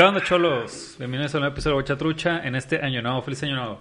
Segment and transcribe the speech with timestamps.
[0.00, 0.94] ¿Qué onda, cholos?
[0.98, 3.20] Bienvenidos a un nuevo episodio de Bocha Trucha en este año nuevo.
[3.20, 3.80] Feliz año nuevo.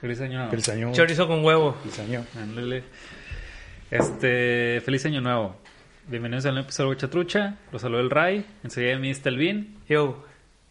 [0.00, 0.50] Feliz año nuevo.
[0.52, 0.92] Feliz año.
[0.92, 1.72] Chorizo con huevo.
[1.82, 2.24] Feliz año.
[2.40, 2.84] Ándale.
[3.90, 5.56] Este, feliz año nuevo.
[6.06, 7.56] Bienvenidos a un nuevo episodio de Bocha Trucha.
[7.72, 8.46] Los saludo el Ray.
[8.62, 9.78] Enseguida de mí está el Vin.
[9.88, 10.24] Yo.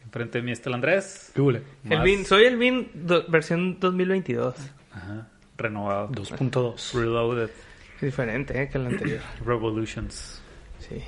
[0.05, 1.33] Enfrente de mí está el Andrés.
[1.35, 1.61] ¿Qué hule?
[1.83, 4.55] El Más- Vin, soy el Vin do- versión 2022.
[4.93, 5.27] Ajá.
[5.57, 6.07] Renovado.
[6.11, 6.93] 2.2.
[6.97, 7.49] Reloaded.
[7.95, 9.19] Es diferente eh, que el anterior.
[9.45, 10.41] Revolutions.
[10.79, 11.03] Sí.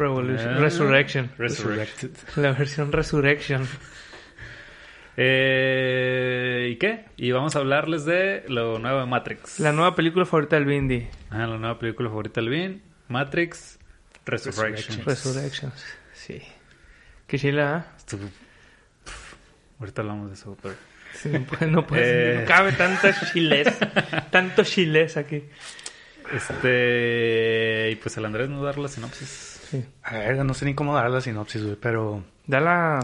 [0.00, 0.54] Revolution.
[0.54, 0.58] Ah.
[0.58, 1.30] Resurrection.
[1.38, 2.10] Resurrected.
[2.36, 3.66] La versión Resurrection.
[5.16, 7.04] Eh, ¿Y qué?
[7.16, 9.60] Y vamos a hablarles de lo nuevo de Matrix.
[9.60, 11.06] La nueva película favorita del Vindy.
[11.30, 12.82] Ah, la nueva película favorita del Vin.
[13.08, 13.78] Matrix
[14.24, 15.04] Resurrection.
[15.04, 15.72] Resurrection.
[16.14, 16.40] Sí.
[17.26, 17.94] Qué chila, ¿eh?
[17.98, 18.28] Estuvo-
[19.04, 19.34] Pff,
[19.80, 20.74] Ahorita hablamos de eso, pero...
[21.14, 22.40] Sí, no, puede- no, puede- Eh.
[22.40, 23.66] no cabe tanta chiles.
[24.30, 25.44] tanto chiles aquí.
[26.32, 27.88] Este...
[27.92, 29.49] Y pues el Andrés nos va a dar la sinopsis.
[29.70, 29.84] Sí.
[30.02, 32.24] A ver, no sé ni cómo dar la sinopsis, güey, pero...
[32.46, 33.00] Dala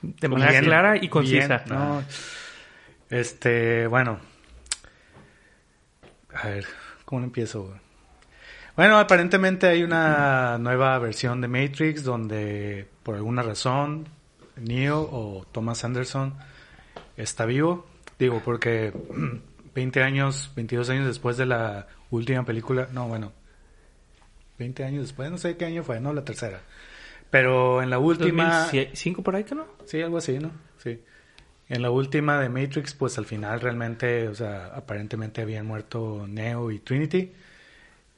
[0.00, 1.62] de manera Bien, clara y concisa.
[1.66, 2.02] bien, no.
[3.10, 4.18] Este, bueno.
[6.34, 6.66] A ver,
[7.04, 7.64] ¿cómo lo empiezo?
[7.64, 7.80] güey?
[8.76, 14.08] Bueno, aparentemente hay una nueva versión de Matrix donde por alguna razón
[14.56, 16.34] Neo o Thomas Anderson
[17.16, 17.86] está vivo.
[18.18, 18.92] Digo, porque
[19.74, 23.32] 20 años, 22 años después de la última película, no, bueno,
[24.58, 26.60] 20 años después, no sé qué año fue, no, la tercera.
[27.30, 28.62] Pero en la última...
[28.64, 29.66] 2005 por ahí, que no?
[29.84, 30.52] Sí, algo así, ¿no?
[30.82, 31.00] Sí.
[31.68, 36.70] En la última de Matrix, pues al final realmente, o sea, aparentemente habían muerto Neo
[36.70, 37.32] y Trinity.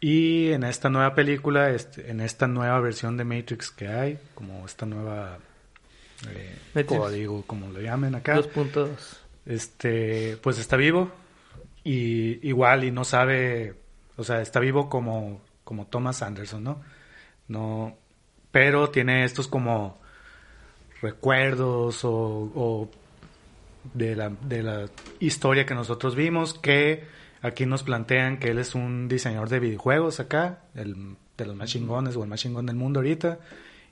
[0.01, 4.65] Y en esta nueva película, este, en esta nueva versión de Matrix que hay, como
[4.67, 5.39] esta nueva
[6.31, 7.01] eh, Matrix.
[7.01, 8.89] código, como lo llamen acá, 2.2.
[9.47, 11.11] este, pues está vivo
[11.83, 13.75] y igual y no sabe,
[14.17, 16.81] o sea, está vivo como, como Thomas Anderson, ¿no?
[17.47, 17.95] No,
[18.51, 20.01] pero tiene estos como
[21.03, 22.89] recuerdos o, o
[23.93, 24.87] de la, de la
[25.21, 27.05] historia que nosotros vimos que
[27.43, 31.69] aquí nos plantean que él es un diseñador de videojuegos acá, el, de los más
[31.69, 33.39] chingones o el más chingón del mundo ahorita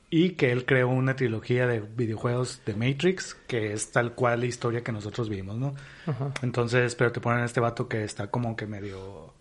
[0.08, 4.46] y que él creó una trilogía de videojuegos de Matrix que es tal cual la
[4.46, 5.74] historia que nosotros vimos, ¿no?
[6.06, 6.32] Ajá.
[6.40, 9.34] Entonces, pero te ponen a este vato que está como que medio...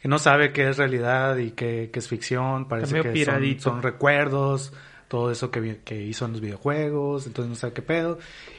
[0.00, 3.82] que no sabe qué es realidad y qué, qué es ficción, parece que son, son
[3.82, 4.72] recuerdos,
[5.08, 8.18] todo eso que, que hizo en los videojuegos, entonces no sabe qué pedo.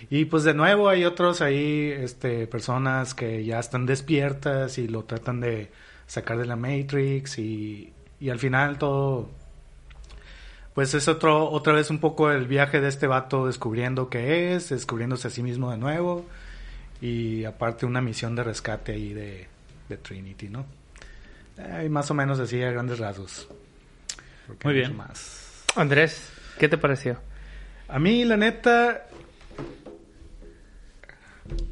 [0.09, 5.03] Y pues de nuevo hay otros ahí, este, personas que ya están despiertas y lo
[5.03, 5.71] tratan de
[6.07, 9.29] sacar de la Matrix y, y al final todo
[10.73, 14.69] pues es otro, otra vez un poco el viaje de este vato descubriendo qué es,
[14.69, 16.25] descubriéndose a sí mismo de nuevo.
[17.01, 19.47] Y aparte una misión de rescate ahí de,
[19.89, 20.65] de Trinity, ¿no?
[21.59, 23.47] Eh, más o menos así a grandes rasgos.
[24.47, 24.95] Porque Muy hay bien.
[24.97, 25.65] Más.
[25.75, 27.19] Andrés, ¿qué te pareció?
[27.87, 29.05] A mí, la neta...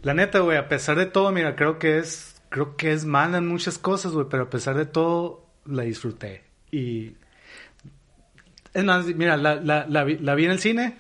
[0.02, 2.42] La neta, güey, a pesar de todo, mira, creo que es...
[2.50, 6.44] Creo que es mala en muchas cosas, güey, pero a pesar de todo, la disfruté.
[6.72, 7.16] Y...
[8.74, 10.98] Es más, mira, la, la, la, vi, la vi en el cine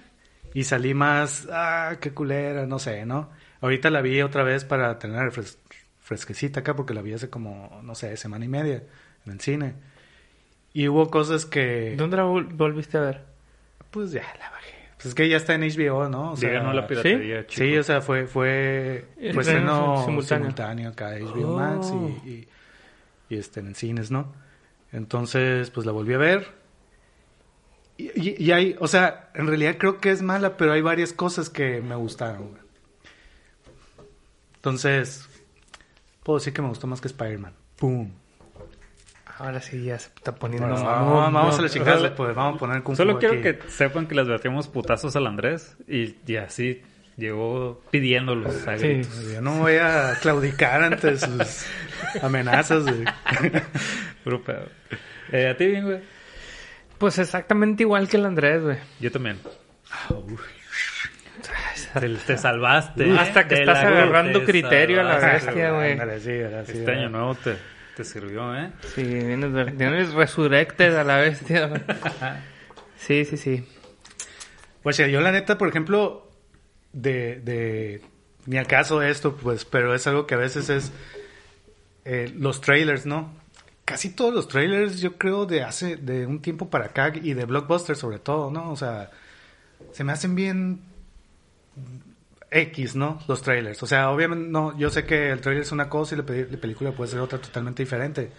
[0.53, 1.47] y salí más...
[1.51, 3.29] Ah, qué culera, no sé, ¿no?
[3.61, 5.31] Ahorita la vi otra vez para tener
[6.07, 8.83] fresquecita acá porque la vi hace como, no sé, semana y media
[9.25, 9.73] en el cine.
[10.73, 11.95] Y hubo cosas que...
[11.97, 13.21] ¿Dónde la vol- volviste a ver?
[13.91, 14.73] Pues ya la bajé.
[14.95, 16.31] Pues es que ya está en HBO, ¿no?
[16.31, 20.23] O sea, la piratería, Sí, o sea, fue fue fue estreno estreno simultáneo.
[20.45, 20.89] simultáneo.
[20.89, 22.09] acá HBO Max Oh.
[22.25, 22.47] y, y,
[23.29, 24.33] y, este en cines, ¿no?
[24.91, 26.47] Entonces, pues la volví a ver.
[27.97, 31.11] Y, y- y hay, o sea, en realidad creo que es mala, pero hay varias
[31.13, 32.57] cosas que me gustaron.
[34.55, 35.27] Entonces,
[36.27, 37.53] puedo decir que me gustó más que Spider-Man.
[37.77, 38.11] ¡Pum!
[39.39, 41.05] Ahora sí ya se está poniendo Bueno, mamón.
[41.15, 43.43] vamos, vamos a No, la chingada, pues vamos a poner Kung Solo Fu quiero aquí.
[43.43, 46.81] que sepan que les batimos putazos al Andrés y, y así
[47.17, 48.69] llegó pidiéndolos Sí.
[48.87, 49.31] gritos.
[49.31, 51.65] Yo no voy a claudicar ante sus
[52.21, 52.83] amenazas.
[52.83, 53.05] güey.
[54.23, 54.67] Puro pedo.
[55.31, 55.99] Eh, ¿A ti bien, güey?
[56.97, 58.77] Pues exactamente igual que el Andrés, güey.
[58.99, 59.39] Yo también.
[61.99, 63.11] Te, te salvaste.
[63.17, 65.91] Hasta que estás agarrando te criterio a la bestia, güey.
[65.91, 67.55] Este año nuevo te,
[67.95, 68.71] te sirvió, ¿eh?
[68.95, 71.81] Sí, vienes, vienes resurrected a la bestia, güey.
[72.97, 73.63] Sí, sí, sí.
[74.91, 76.31] Sea, yo la neta, por ejemplo,
[76.93, 78.01] de, de
[78.45, 80.91] ni acaso esto, pues, pero es algo que a veces es
[82.05, 83.33] eh, los trailers, ¿no?
[83.85, 87.45] Casi todos los trailers, yo creo, de hace, de un tiempo para acá y de
[87.45, 88.71] Blockbuster sobre todo, ¿no?
[88.71, 89.11] O sea,
[89.91, 90.81] se me hacen bien
[92.49, 93.19] X, ¿no?
[93.27, 93.81] Los trailers.
[93.83, 96.47] O sea, obviamente, no, yo sé que el trailer es una cosa y la, pe-
[96.49, 98.31] la película puede ser otra totalmente diferente.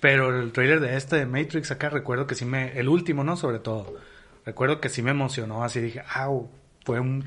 [0.00, 2.78] Pero el trailer de este, de Matrix, acá recuerdo que sí me...
[2.78, 3.36] El último, ¿no?
[3.36, 3.96] Sobre todo.
[4.44, 5.64] Recuerdo que sí me emocionó.
[5.64, 6.48] Así dije, ¡au!
[6.84, 7.24] Fue un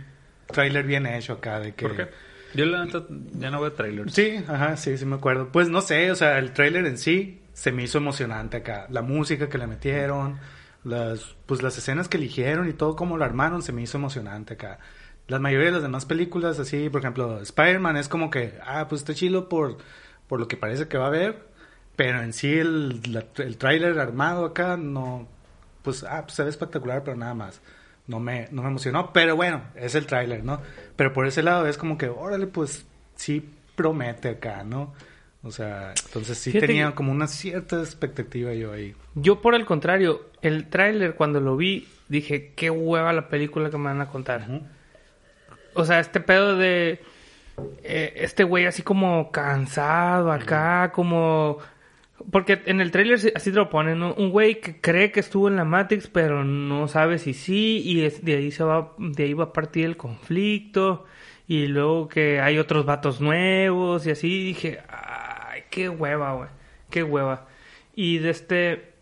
[0.48, 1.88] trailer bien hecho acá de que...
[1.88, 2.08] ¿Por qué?
[2.54, 3.04] Yo la neta
[3.40, 4.14] ya no veo trailers.
[4.14, 5.50] Sí, ajá, sí, sí me acuerdo.
[5.52, 8.88] Pues no sé, o sea, el trailer en sí se me hizo emocionante acá.
[8.90, 10.38] La música que le metieron,
[10.84, 14.54] las, pues las escenas que eligieron y todo como lo armaron se me hizo emocionante
[14.56, 14.80] acá.
[15.32, 19.02] La mayoría de las demás películas, así, por ejemplo, Spider-Man es como que, ah, pues
[19.02, 19.78] está chilo por,
[20.28, 21.48] por lo que parece que va a haber,
[21.96, 25.28] pero en sí el, la- el tráiler armado acá no,
[25.84, 27.62] pues, ah, pues se ve espectacular, pero nada más.
[28.08, 30.60] No me, no me emocionó, pero bueno, es el tráiler, ¿no?
[30.96, 32.86] Pero por ese lado es como que, órale, pues
[33.16, 34.94] sí promete acá, ¿no?
[35.44, 38.96] O sea, entonces sí Fíjate tenía como una cierta expectativa yo ahí.
[39.16, 43.78] Yo, por el contrario, el tráiler, cuando lo vi, dije, qué hueva la película que
[43.78, 44.46] me van a contar.
[45.74, 47.00] O sea, este pedo de...
[47.84, 51.58] eh, este güey así como cansado acá, como...
[52.32, 54.14] Porque en el tráiler sí- así te lo ponen, ¿no?
[54.14, 58.04] Un güey que cree que estuvo en la Matrix, pero no sabe si sí, y
[58.06, 61.06] es- de ahí se va, de ahí va a partir el conflicto,
[61.48, 66.50] y luego que hay otros vatos nuevos, y así dije, ay, qué hueva, güey,
[66.92, 67.48] qué hueva.
[67.96, 68.94] Y de este,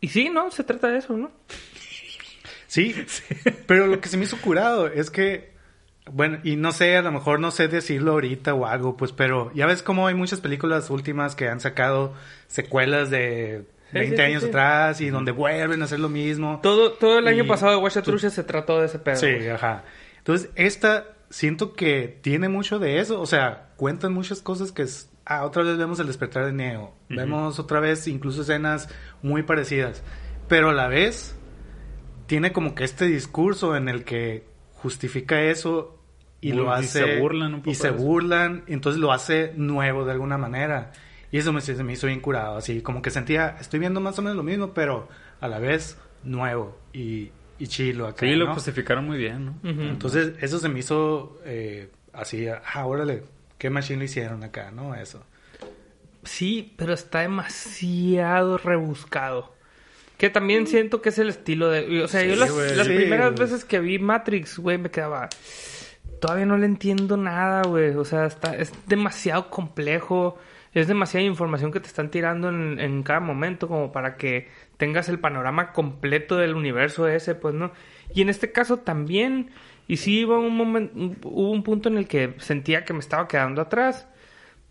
[0.00, 0.50] y sí, ¿no?
[0.50, 1.30] Se trata de eso, ¿no?
[2.66, 2.92] Sí,
[3.68, 5.53] pero lo que se me hizo curado es que,
[6.12, 9.50] bueno, y no sé, a lo mejor no sé decirlo ahorita o algo, pues, pero
[9.54, 12.12] ya ves cómo hay muchas películas últimas que han sacado
[12.46, 14.48] secuelas de Sí, 20 sí, sí, años sí.
[14.48, 16.58] atrás y donde vuelven a hacer lo mismo.
[16.62, 19.16] Todo, todo el año Y- pasado de Washatrucha se trató de ese pedo.
[19.16, 19.84] Sí, ajá.
[20.18, 25.10] Entonces, esta siento que tiene mucho de eso, o sea, cuentan muchas cosas que es,
[25.24, 28.88] ah, otra vez vemos el despertar de Neo, vemos otra vez incluso escenas
[29.22, 30.02] muy parecidas,
[30.48, 31.34] pero a la vez
[32.26, 35.93] tiene como que este discurso en el que justifica eso
[36.48, 40.04] y lo y hace se burlan un poco y se burlan, entonces lo hace nuevo
[40.04, 40.92] de alguna manera.
[41.32, 44.18] Y eso me, se me hizo bien curado, así como que sentía, estoy viendo más
[44.18, 45.08] o menos lo mismo, pero
[45.40, 48.26] a la vez nuevo y, y chilo acá.
[48.26, 48.54] Sí, lo ¿no?
[48.54, 49.54] justificaron muy bien, ¿no?
[49.64, 53.24] Entonces, eso se me hizo eh, así, ah, órale,
[53.58, 54.94] qué machine lo hicieron acá, ¿no?
[54.94, 55.24] Eso.
[56.22, 59.52] Sí, pero está demasiado rebuscado.
[60.16, 62.02] Que también siento que es el estilo de...
[62.04, 62.76] O sea, Sí, yo las, güey.
[62.76, 65.28] las Sí, primeras veces que vi Matrix, güey, me quedaba...
[66.24, 67.90] Todavía no le entiendo nada, güey.
[67.90, 70.38] O sea, está, es demasiado complejo.
[70.72, 74.48] Es demasiada información que te están tirando en, en cada momento como para que
[74.78, 77.72] tengas el panorama completo del universo ese, pues, ¿no?
[78.14, 79.50] Y en este caso también...
[79.86, 80.94] Y sí, iba un momento,
[81.28, 84.08] hubo un punto en el que sentía que me estaba quedando atrás.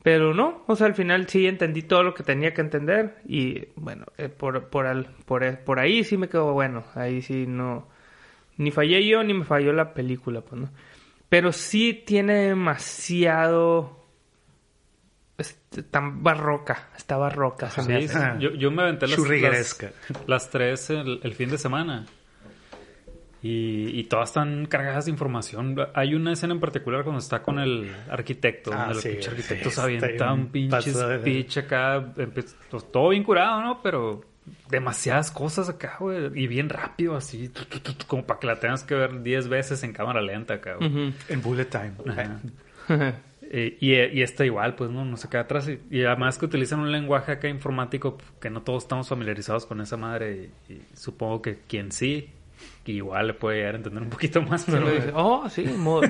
[0.02, 3.68] Pero no, o sea, al final sí entendí todo lo que tenía que entender y
[3.76, 7.46] bueno, eh, por, por, al- por, eh, por ahí sí me quedó bueno, ahí sí
[7.48, 7.88] no,
[8.58, 10.70] ni fallé yo ni me falló la película, pues no.
[11.34, 14.06] Pero sí tiene demasiado,
[15.36, 17.72] este, tan barroca, está barroca.
[17.72, 18.40] se me Sí, hace.
[18.40, 19.86] Yo, yo me aventé las, las,
[20.28, 22.06] las tres el, el fin de semana.
[23.42, 25.76] Y, y todas están cargadas de información.
[25.96, 28.70] Hay una escena en particular cuando está con el arquitecto.
[28.72, 32.14] Ah, donde sí, el pinche arquitecto sí, se avienta está un pinche speech acá.
[32.32, 32.56] pues,
[32.92, 33.82] todo bien curado, ¿no?
[33.82, 34.22] Pero
[34.70, 36.32] demasiadas cosas acá, güey.
[36.36, 37.50] Y bien rápido, así.
[37.50, 40.22] tu, tu, tu, tu, como para que la tengas que ver 10 veces en cámara
[40.22, 41.14] lenta acá, güey.
[41.30, 41.94] En Bullet Time.
[42.88, 43.16] Ajá.
[43.56, 45.06] Eh, y, y está igual, pues, ¿no?
[45.06, 45.70] No se queda atrás.
[45.70, 49.80] Y, y además que utilizan un lenguaje acá informático que no todos estamos familiarizados con
[49.80, 50.50] esa madre.
[50.70, 52.32] Y, y supongo que quien sí,
[52.84, 54.66] que igual le puede llegar a entender un poquito más.
[54.66, 56.06] Pero, dice, oh, sí, mod,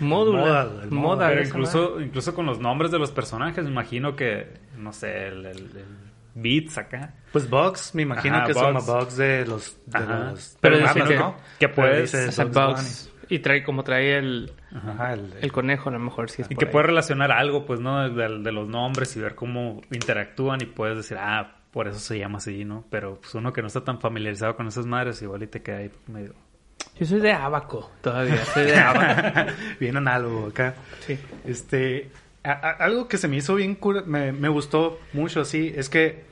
[0.00, 1.30] módulo, Modal, el modal.
[1.30, 5.46] pero incluso, incluso con los nombres de los personajes, me imagino que, no sé, el,
[5.46, 5.84] el, el
[6.34, 7.14] Beats acá.
[7.32, 8.86] Pues Bugs, me imagino Ajá, que son Bugs.
[8.86, 9.76] Bugs de los...
[9.86, 10.18] De Ajá.
[10.30, 11.36] los Pero programas, dice que- ¿no?
[11.60, 12.12] que puedes.
[12.38, 13.10] Bugs Bugs.
[13.30, 14.52] Y trae como trae el.
[14.74, 16.70] Ajá, el, el conejo, a lo mejor sí es Y que ahí.
[16.70, 18.06] puedes relacionar algo, pues, ¿no?
[18.10, 22.18] De, de los nombres y ver cómo interactúan y puedes decir, ah, por eso se
[22.18, 22.84] llama así, ¿no?
[22.90, 25.78] Pero pues uno que no está tan familiarizado con esas madres, igual y te queda
[25.78, 26.34] ahí medio...
[27.00, 29.50] Yo soy de abaco todavía, soy de abaco.
[29.80, 30.74] bien análogo acá.
[31.00, 31.18] Sí.
[31.46, 32.10] Este,
[32.44, 36.24] a- a- algo que se me hizo bien me, me gustó mucho así, es que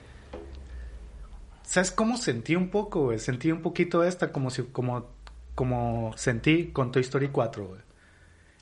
[1.65, 3.19] ¿sabes cómo sentí un poco, güey?
[3.19, 5.11] Sentí un poquito esta, como si, como,
[5.55, 7.81] como sentí con Toy Story 4, güey.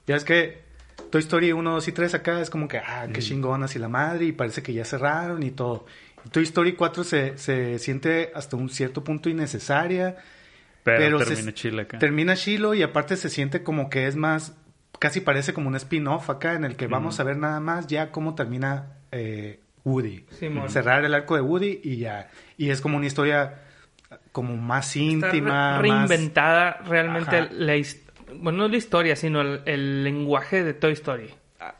[0.06, 0.62] Ya es que
[1.10, 3.88] Toy Story 1, 2 y 3 acá es como que, ah, qué chingonas y la
[3.88, 5.86] madre, y parece que ya cerraron y todo.
[6.24, 10.16] Y Toy Story 4 se, se siente hasta un cierto punto innecesaria.
[10.84, 11.98] Pero, se- termina chile acá.
[11.98, 14.54] Termina chilo y aparte se siente como que es más,
[15.00, 18.12] casi parece como un spin-off acá en el que vamos a ver nada más ya
[18.12, 20.24] cómo termina eh, Woody.
[20.38, 20.70] Simón.
[20.70, 22.28] Cerrar el arco de Woody y ya.
[22.56, 23.62] Y es como una historia
[24.30, 25.80] como más Está íntima.
[25.80, 27.48] re- más- reinventada realmente Ajá.
[27.50, 27.74] la
[28.40, 31.30] bueno, no la historia, sino el, el lenguaje de Toy Story,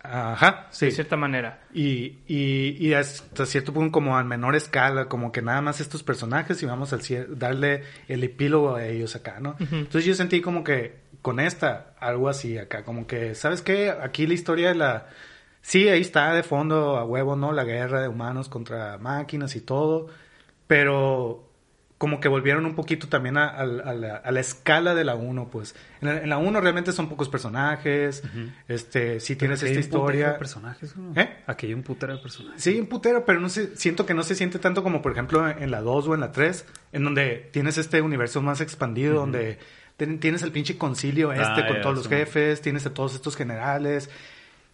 [0.03, 0.87] Ajá, sí.
[0.87, 1.61] de cierta manera.
[1.73, 6.03] Y, y, y hasta cierto punto como a menor escala, como que nada más estos
[6.03, 6.99] personajes y vamos a
[7.29, 9.57] darle el epílogo a ellos acá, ¿no?
[9.61, 13.91] Entonces yo sentí como que con esta, algo así acá, como que, ¿sabes qué?
[13.91, 15.07] Aquí la historia de la...
[15.62, 17.53] Sí, ahí está de fondo a huevo, ¿no?
[17.53, 20.09] La guerra de humanos contra máquinas y todo,
[20.67, 21.47] pero
[21.99, 25.17] como que volvieron un poquito también a, a- a la, a la escala de la
[25.17, 25.75] 1, pues.
[26.00, 28.23] En la, en la 1 realmente son pocos personajes,
[28.69, 30.33] este, sí tienes Aquí hay esta un historia.
[30.33, 31.12] de personajes, ¿no?
[31.21, 31.29] ¿Eh?
[31.47, 32.62] Aquí hay un putero de personajes.
[32.62, 35.47] Sí, un putero, pero no sé, siento que no se siente tanto como, por ejemplo,
[35.47, 39.59] en la 2 o en la 3, en donde tienes este universo más expandido, donde
[40.00, 42.11] ten- tienes el pinche concilio este Ah, con todos los sí.
[42.11, 44.09] jefes, tienes a todos estos generales,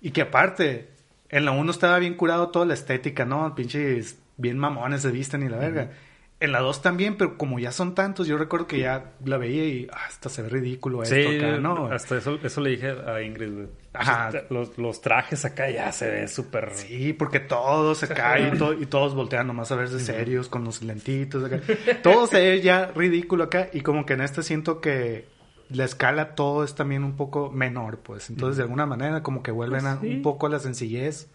[0.00, 0.88] y que aparte,
[1.30, 3.54] en la 1 estaba bien curado toda la estética, ¿no?
[3.56, 5.90] Pinches bien mamones se visten y la verga.
[6.38, 9.64] En la 2 también, pero como ya son tantos, yo recuerdo que ya la veía
[9.64, 11.86] y ah, hasta se ve ridículo esto Sí, acá, ¿no?
[11.86, 13.66] hasta eso, eso le dije a Ingrid, güey.
[13.98, 14.30] Ajá.
[14.50, 16.70] Los, los trajes acá ya se ve súper...
[16.74, 20.64] Sí, porque todos se caen y, to- y todos voltean nomás a verse serios con
[20.64, 21.44] los lentitos.
[21.44, 21.60] Acá.
[22.02, 25.26] Todo se ve ya ridículo acá y como que en este siento que
[25.68, 28.30] la escala todo es también un poco menor, pues.
[28.30, 30.16] Entonces, de alguna manera, como que vuelven a, Pues sí.
[30.16, 31.28] un poco a la sencillez,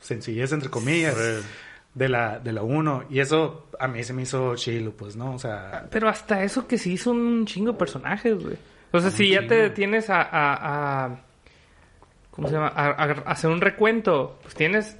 [0.00, 1.46] sencillez entre comillas, Sí.
[1.94, 3.04] de la de la uno.
[3.08, 5.32] Y eso a mí se me hizo chilo, pues, ¿no?
[5.34, 8.56] O sea, Pero hasta eso que sí son un chingo de personajes, güey.
[8.92, 11.20] O sea, si ya te detienes a, a, a-
[12.38, 12.68] ¿cómo se llama?
[12.68, 14.96] A, a- a hacer un recuento, pues tienes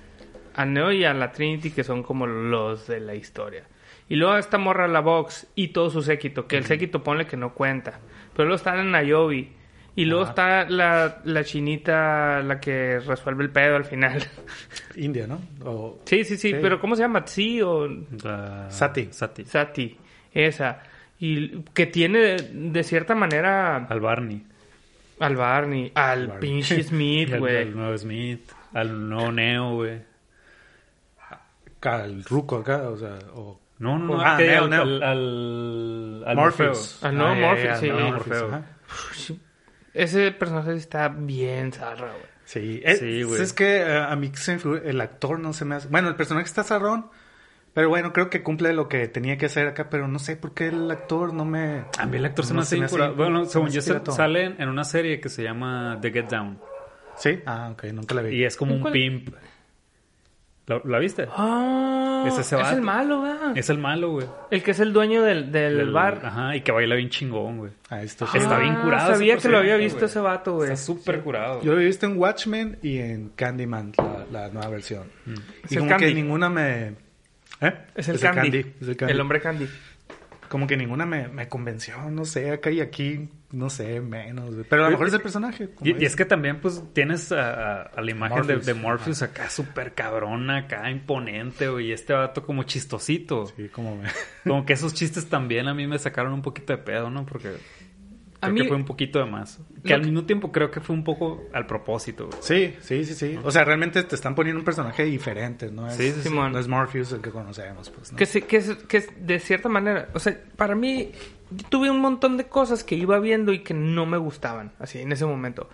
[0.56, 3.62] a Neo y a la Trinity que son como los de la historia.
[4.08, 7.36] Y luego esta morra la Vox y todo su séquito, que el séquito ponle que
[7.36, 8.00] no cuenta.
[8.34, 9.52] Pero luego está la Nayobi.
[9.94, 10.30] Y luego Ajá.
[10.30, 14.20] está la, la chinita, la que resuelve el pedo al final.
[14.96, 15.40] India, ¿no?
[15.64, 16.56] O sí, sí, sí, Sí.
[16.60, 17.22] pero ¿cómo se llama?
[17.26, 17.86] ¿Sí o
[18.68, 19.08] Sati.
[19.12, 19.44] Sati.
[19.44, 19.96] Sati,
[20.32, 20.82] esa.
[21.20, 24.44] Y que tiene de, de cierta manera Al Barney.
[25.20, 26.40] Al Barney, al Barney.
[26.50, 27.56] pinche Smith, al, güey.
[27.58, 28.50] al nuevo Smith.
[28.74, 30.02] Al nuevo Neo, güey.
[31.82, 34.20] al ruco acá, o sea, o No, no, no.
[34.20, 34.82] Ah, que Neo, al, Neo.
[34.82, 37.02] al, al, al Morpheus.
[37.04, 37.88] Al nuevo Ah, Morpheus, sí.
[37.88, 38.62] al nuevo Morpheus, ajá.
[39.94, 42.24] Ese personaje está bien zarra, güey.
[42.44, 43.42] Sí, es, Sí, güey.
[43.42, 45.88] es que eh, a mí se me figura- el actor no se me hace...
[45.88, 47.10] Bueno, el personaje está zarrón,
[47.74, 50.52] pero bueno, creo que cumple lo que tenía que hacer acá, pero no sé por
[50.54, 51.84] qué el actor no me...
[51.98, 53.14] A mí el actor se no me hace bien curado.
[53.14, 56.26] Bueno, se según me yo, se- sale en- una serie que se llama The Get
[56.28, 56.58] Down.
[57.16, 57.40] ¿Sí?
[57.46, 58.36] Ah, ok, nunca la vi.
[58.36, 58.92] Y es como un ¿Cuál?
[58.92, 59.28] pimp.
[60.66, 61.26] ¿La, la viste?
[61.34, 63.56] Ah, Es ese es el malo, ¿verdad?
[63.56, 64.26] Es el malo, güey.
[64.50, 66.20] El que es el dueño del, del, Del- bar.
[66.22, 67.72] Ajá, y que baila bien chingón, güey.
[67.88, 70.10] Ah, esto Ah, Está bien curado Sabía que lo había visto güey.
[70.10, 70.70] ese vato, güey.
[70.72, 71.62] Está súper curado.
[71.62, 75.04] Yo lo he visto en Watchmen y en Candyman, la, la nueva versión.
[75.64, 76.14] Es Y como que Candy.
[76.14, 77.07] ninguna me...
[77.60, 77.74] ¿Eh?
[77.94, 78.58] Es el candy.
[78.80, 79.12] es el Candy.
[79.14, 79.66] El hombre Candy.
[80.48, 84.54] Como que ninguna me, me convenció, no sé, acá y aquí, no sé, menos.
[84.70, 85.68] Pero a lo mejor es el personaje.
[85.74, 88.64] como Y, y es que también, pues, tienes a, a- a la imagen Morpheus.
[88.64, 91.88] de, de Morpheus acá súper cabrona, acá imponente, güey.
[91.88, 93.44] Y este vato como chistosito.
[93.54, 94.08] Sí, como me...
[94.44, 97.26] Como que esos chistes también a mí me sacaron un poquito de pedo, ¿no?
[97.26, 97.50] Porque
[98.40, 99.58] A creo mí- que fue un poquito de más.
[99.82, 102.38] Que Lo al que- mismo tiempo creo que fue un poco al propósito, güey.
[102.40, 103.38] Sí, sí, sí, sí.
[103.42, 105.88] O sea, realmente te están poniendo un personaje diferente, ¿no?
[105.88, 106.30] Es, Sí, sí.
[106.32, 108.18] No es Morpheus el que conocemos, pues, ¿no?
[108.18, 111.10] Que, sí- que, es, que es de cierta manera, o sea, para mí,
[111.50, 115.00] yo tuve un montón de cosas que iba viendo y que no me gustaban, así,
[115.00, 115.68] en ese momento.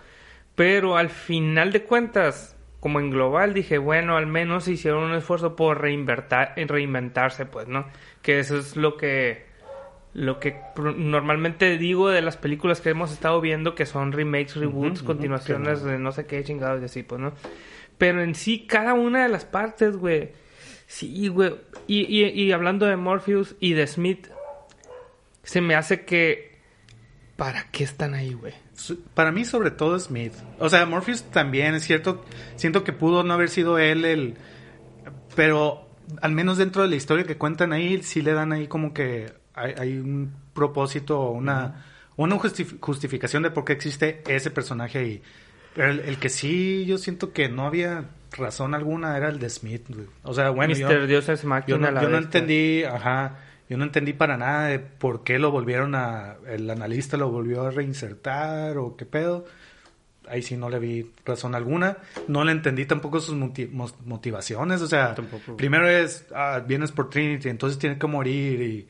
[0.55, 5.55] Pero al final de cuentas, como en global, dije, bueno, al menos hicieron un esfuerzo
[5.55, 7.85] por reinvertar, reinventarse, pues, ¿no?
[8.21, 9.44] Que eso es lo que,
[10.15, 10.55] lo que
[10.95, 15.99] normalmente digo de las películas que hemos estado viendo, que son remakes, reboots, continuaciones de
[15.99, 17.33] no sé qué chingados y así, pues, ¿no?
[17.97, 20.31] Pero en sí, cada una de las partes, güey.
[20.87, 21.55] Sí, güey.
[21.87, 24.27] Y, y, y hablando de Morpheus y de Smith,
[25.43, 26.55] se me hace que.
[27.35, 28.53] ¿Para qué están ahí, güey?
[29.13, 30.33] Para mí, sobre todo, Smith.
[30.59, 32.23] O sea, Morpheus también, es cierto.
[32.55, 34.35] Siento que pudo no haber sido él el.
[35.35, 35.89] Pero
[36.21, 39.33] al menos dentro de la historia que cuentan ahí, sí le dan ahí como que
[39.55, 41.85] hay, hay un propósito o una,
[42.17, 45.21] una justif- justificación de por qué existe ese personaje ahí.
[45.73, 48.05] Pero el, el que sí, yo siento que no había
[48.37, 49.87] razón alguna era el de Smith.
[49.89, 50.07] güey.
[50.23, 51.07] O sea, bueno, yo, Mr.
[51.07, 51.77] Dios es yo máquina.
[51.77, 53.37] no, la yo no entendí, ajá.
[53.69, 57.63] yo no entendí para nada de por qué lo volvieron a, el analista lo volvió
[57.63, 59.45] a reinsertar o qué pedo.
[60.27, 61.97] Ahí sí no le vi razón alguna.
[62.27, 63.35] No le entendí tampoco sus
[64.05, 64.81] motivaciones.
[64.81, 65.55] O sea, Tampoco.
[65.57, 68.87] primero es, ah, vienes por Trinity, entonces tiene que morir y,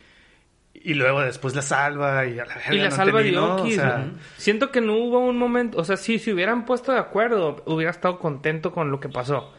[0.84, 3.54] y luego después la salva y a la Y la no salva entendí, ¿no?
[3.54, 4.12] O Diokis, sea.
[4.38, 7.92] Siento que no hubo un momento, o sea, sí, si hubieran puesto de acuerdo, hubiera
[7.92, 9.54] estado contento con lo que pasó.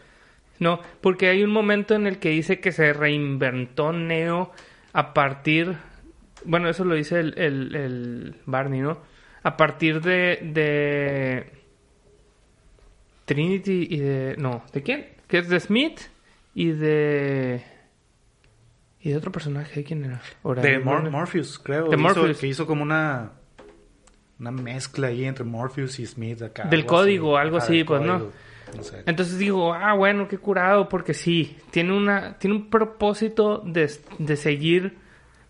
[0.58, 4.52] No, porque hay un momento en el que dice que se reinventó Neo
[4.92, 5.76] a partir,
[6.44, 8.98] bueno, eso lo dice el, el, el Barney, ¿no?
[9.42, 11.52] A partir de, de
[13.26, 15.06] Trinity y de, no, ¿de quién?
[15.28, 16.00] Que es de Smith
[16.54, 17.62] y de
[19.06, 20.20] y de otro personaje, ¿quién era?
[20.60, 21.84] De Mor- Morpheus, creo.
[21.88, 22.38] De Hizo- Morpheus.
[22.38, 23.32] que hizo como una
[24.38, 26.64] una mezcla ahí entre Morpheus y Smith acá.
[26.64, 28.30] Del algo código, algo así, pues, ¿no?
[28.76, 29.02] No sé.
[29.06, 34.36] Entonces digo, ah, bueno, qué curado, porque sí, tiene una, tiene un propósito de, de
[34.36, 34.98] seguir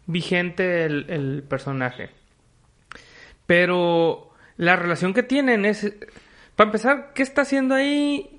[0.07, 2.11] vigente el, el personaje.
[3.47, 5.95] Pero la relación que tienen es,
[6.57, 8.36] para empezar, ¿qué está haciendo ahí?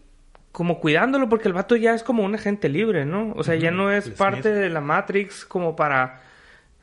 [0.58, 3.32] Como cuidándolo, porque el vato ya es como un agente libre, ¿no?
[3.36, 4.54] O sea, ya no es parte Smith.
[4.56, 6.24] de la Matrix como para...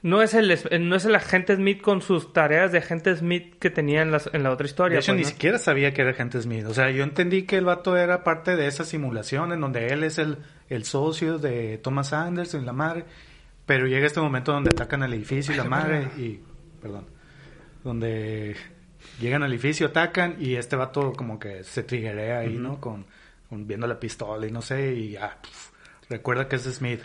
[0.00, 0.56] No es el,
[0.88, 4.30] no es el agente Smith con sus tareas de agente Smith que tenía en, las-
[4.32, 4.94] en la otra historia.
[4.98, 5.28] De hecho, pues, ni ¿no?
[5.30, 6.66] siquiera sabía que era agente Smith.
[6.66, 10.04] O sea, yo entendí que el vato era parte de esa simulación en donde él
[10.04, 10.38] es el,
[10.68, 13.04] el socio de Thomas Anderson y la madre.
[13.66, 16.38] Pero llega este momento donde atacan el edificio y la madre y...
[16.80, 17.06] Perdón.
[17.82, 18.54] Donde
[19.20, 22.80] llegan al edificio, atacan y este vato como que se triguea ahí, ¿no?
[22.80, 23.06] Con
[23.58, 25.38] viendo la pistola y no sé, y ya...
[25.40, 25.72] pf,
[26.10, 27.00] recuerda que es Smith.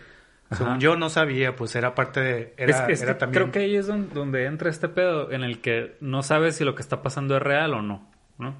[0.52, 2.54] Según yo no sabía, pues era parte de...
[2.58, 3.44] Era, es es era que también...
[3.44, 6.64] creo que ahí es don- donde, entra este pedo en el que no sabes si
[6.64, 8.56] lo que está pasando es real o no, ¿no?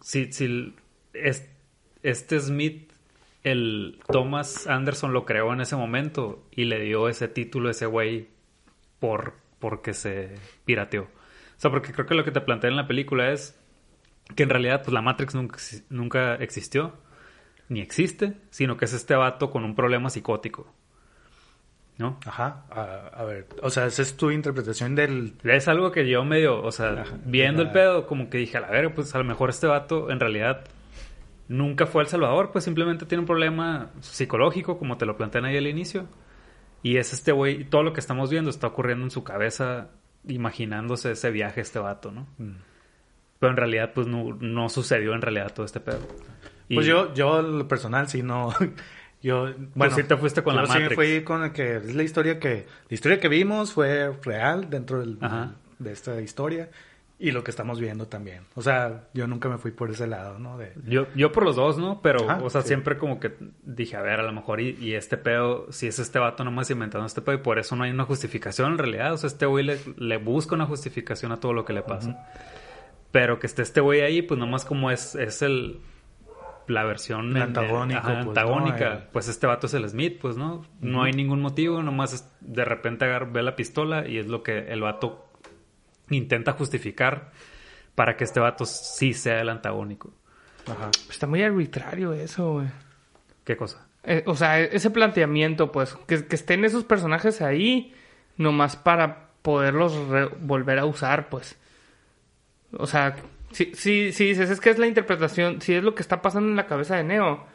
[0.00, 0.74] Si, si
[1.12, 1.48] es-
[2.02, 2.92] este Smith,
[3.44, 7.86] el Thomas Anderson lo creó en ese momento y le dio ese título a ese
[7.86, 8.28] güey
[8.98, 11.02] por, porque se pirateó.
[11.02, 13.56] O sea, porque creo que lo que te plantea en la película es
[14.34, 15.58] que en realidad pues la Matrix nunca,
[15.90, 16.96] nunca existió,
[17.68, 20.72] ni existe, sino que es este vato con un problema psicótico.
[21.96, 22.18] ¿No?
[22.26, 25.34] Ajá, a, a ver, o sea, esa es tu interpretación del...
[25.44, 27.18] Es algo que yo medio, o sea, Ajá.
[27.24, 30.10] viendo el pedo, como que dije, a la verga, pues a lo mejor este vato
[30.10, 30.64] en realidad
[31.48, 35.56] nunca fue El Salvador, pues simplemente tiene un problema psicológico, como te lo plantean ahí
[35.56, 36.06] al inicio.
[36.82, 39.90] Y es este güey, y todo lo que estamos viendo está ocurriendo en su cabeza,
[40.26, 42.26] imaginándose ese viaje este vato, ¿no?
[42.38, 42.56] Mm.
[43.38, 46.00] Pero en realidad, pues no, no sucedió en realidad todo este pedo.
[46.68, 48.52] Y- Pues yo, yo lo personal sí no...
[49.22, 50.94] Yo, bueno, sí te fuiste con yo la sí Matrix.
[50.96, 55.00] fui con el que es la historia que la historia que vimos fue real dentro
[55.00, 55.18] del-
[55.78, 56.68] de esta historia
[57.18, 58.42] y lo que estamos viendo también.
[58.54, 60.58] O sea, yo nunca me fui por ese lado, ¿no?
[60.58, 62.02] De, Yo, yo por los dos, ¿no?
[62.02, 62.68] Pero, o sea, sí.
[62.68, 63.32] siempre como que
[63.64, 66.68] dije, a ver, a lo mejor y, y este pedo, si es este vato nomás
[66.68, 69.14] inventando este pedo y por eso no hay una justificación en realidad.
[69.14, 72.26] O sea, este güey le, le busca una justificación a todo lo que le pasa.
[73.10, 75.80] Pero que esté este güey ahí, pues nomás como es, es el
[76.68, 77.58] la versión ajá, pues,
[78.28, 78.88] antagónica.
[78.88, 78.92] ¿no?
[78.96, 80.64] El- Pues este vato es el Smith, pues, ¿no?
[80.80, 84.42] No hay ningún motivo, nomás es- de repente agar- ve la pistola y es lo
[84.42, 85.26] que el vato
[86.10, 87.30] intenta justificar
[87.94, 90.12] para que este vato sí sea el antagónico.
[90.66, 90.90] ajá.
[91.10, 92.66] Está muy arbitrario eso, güey.
[93.44, 93.86] ¿Qué cosa?
[94.02, 97.94] Eh, o sea, ese planteamiento, pues, que, que estén esos personajes ahí,
[98.36, 99.94] nomás para poderlos
[100.40, 101.58] volver a usar, pues.
[102.72, 103.16] O sea,
[103.54, 106.48] si, si, si dices, es que es la interpretación, si es lo que está pasando
[106.50, 107.46] en la cabeza de Neo,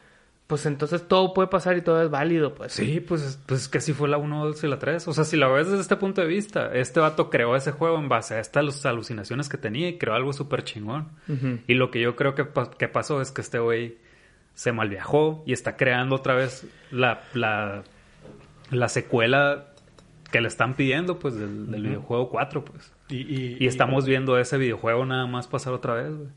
[0.48, 2.74] pues entonces todo puede pasar y todo es válido, pues.
[2.74, 5.08] Sí, pues, pues que así fue la 1, 2 y la 3.
[5.08, 8.00] O sea, si la ves desde este punto de vista, este vato creó ese juego
[8.00, 11.10] en base a estas alucinaciones que tenía y creó algo súper chingón.
[11.68, 12.48] Y lo que yo creo que,
[12.80, 13.98] que pasó es que este güey
[14.56, 17.84] se malviajó y está creando otra vez la, la,
[18.72, 19.69] la secuela
[20.32, 22.92] que le están pidiendo, pues, del, del videojuego 4, pues.
[23.10, 26.30] Y, y, Y estamos viendo ese videojuego nada más pasar otra vez, güey.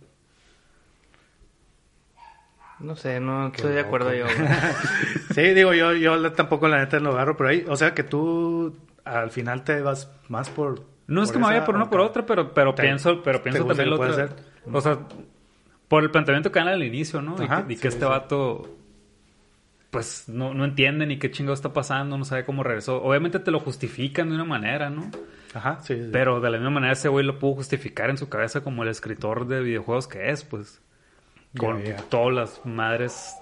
[2.81, 4.27] No sé, no estoy de acuerdo yo.
[5.35, 7.65] Sí, digo, yo, yo tampoco la neta lo agarro por ahí.
[7.69, 10.85] O sea, que tú al final te vas más por...
[11.07, 13.43] No es por que me vaya por una por otra, pero, pero te- pienso, pero
[13.43, 14.29] pienso también lo puede otro.
[14.29, 14.37] ser.
[14.73, 14.99] O sea,
[15.89, 17.35] por el planteamiento que dan al inicio, ¿no?
[17.43, 18.11] Y que- y, que sí, este sí.
[18.11, 18.69] vato,
[19.93, 23.03] pues, no, no entiende ni qué chingo está pasando, no sabe cómo regresó.
[23.03, 25.11] Obviamente te lo justifican de una manera, ¿no?
[25.53, 25.95] Ajá, sí.
[25.97, 26.09] sí.
[26.11, 28.89] Pero de la misma manera ese güey lo pudo justificar en su cabeza como el
[28.89, 30.81] escritor de videojuegos que es, pues.
[31.59, 33.35] Con todas las madres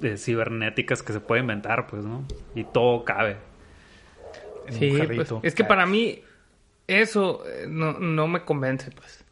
[0.00, 2.24] eh, cibernéticas que se puede inventar, pues, ¿no?
[2.54, 3.36] Y todo cabe.
[4.68, 6.22] En Sí, pues, es que para mí
[6.86, 9.24] eso eh, no, no me convence, pues.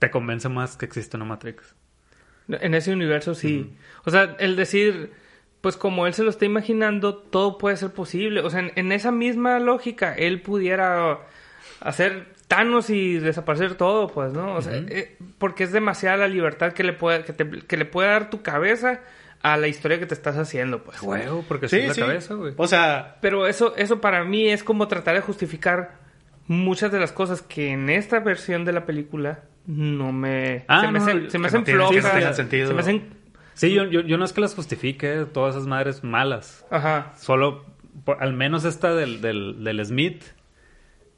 [0.00, 1.76] Te convence más que existe una Matrix.
[2.48, 3.72] En ese universo sí.
[4.04, 5.12] O sea, el decir,
[5.60, 8.40] pues como él se lo está imaginando, todo puede ser posible.
[8.40, 11.18] O sea, en, en esa misma lógica, él pudiera
[11.80, 14.54] hacer Thanos y desaparecer todo, pues, ¿no?
[14.56, 17.84] O sea, eh, porque es demasiada la libertad que le puede, que, te- que le
[17.86, 19.00] puede dar tu cabeza
[19.40, 21.00] a la historia que te estás haciendo, pues.
[21.02, 22.00] Huevo, porque Sí, sí, la sí.
[22.02, 22.52] cabeza, güey.
[22.56, 25.94] O sea, Pero eso, eso para mí es como tratar de justificar
[26.46, 30.64] muchas de las cosas que en esta versión de la película no me...
[30.68, 32.12] Ah, se me no, hacen, se me que no flojas.
[32.12, 32.68] tienen sentido.
[32.68, 33.22] Se me hacen...
[33.54, 36.64] Sí, yo, yo, yo no es que las justifique, todas esas madres malas.
[36.70, 37.12] Ajá.
[37.16, 37.66] Solo,
[38.04, 40.22] por- al menos esta del, del, del Smith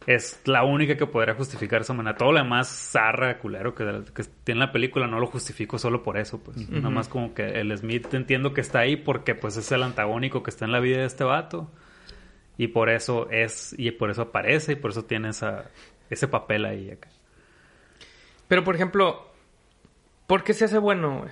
[0.07, 2.17] es la única que podría justificar esa manera.
[2.17, 6.19] Todo lo demás zarra, culero, que, que tiene la película, no lo justifico solo por
[6.19, 6.69] eso, pues.
[6.69, 10.43] Nada más como que el Smith entiendo que está ahí porque pues es el antagónico
[10.43, 11.71] que está en la vida de este vato.
[12.59, 15.71] Y por eso es, y por eso aparece, y por eso tiene esa,
[16.11, 17.09] ese papel ahí acá.
[18.55, 19.27] Pero, por ejemplo,
[20.29, 21.31] ¿por qué se hace bueno, güey?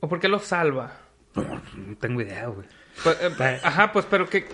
[0.00, 0.92] ¿O por qué lo salva?
[1.34, 2.66] No tengo idea, güey.
[3.02, 4.44] Pues, eh, ajá, pues, pero ¿qué,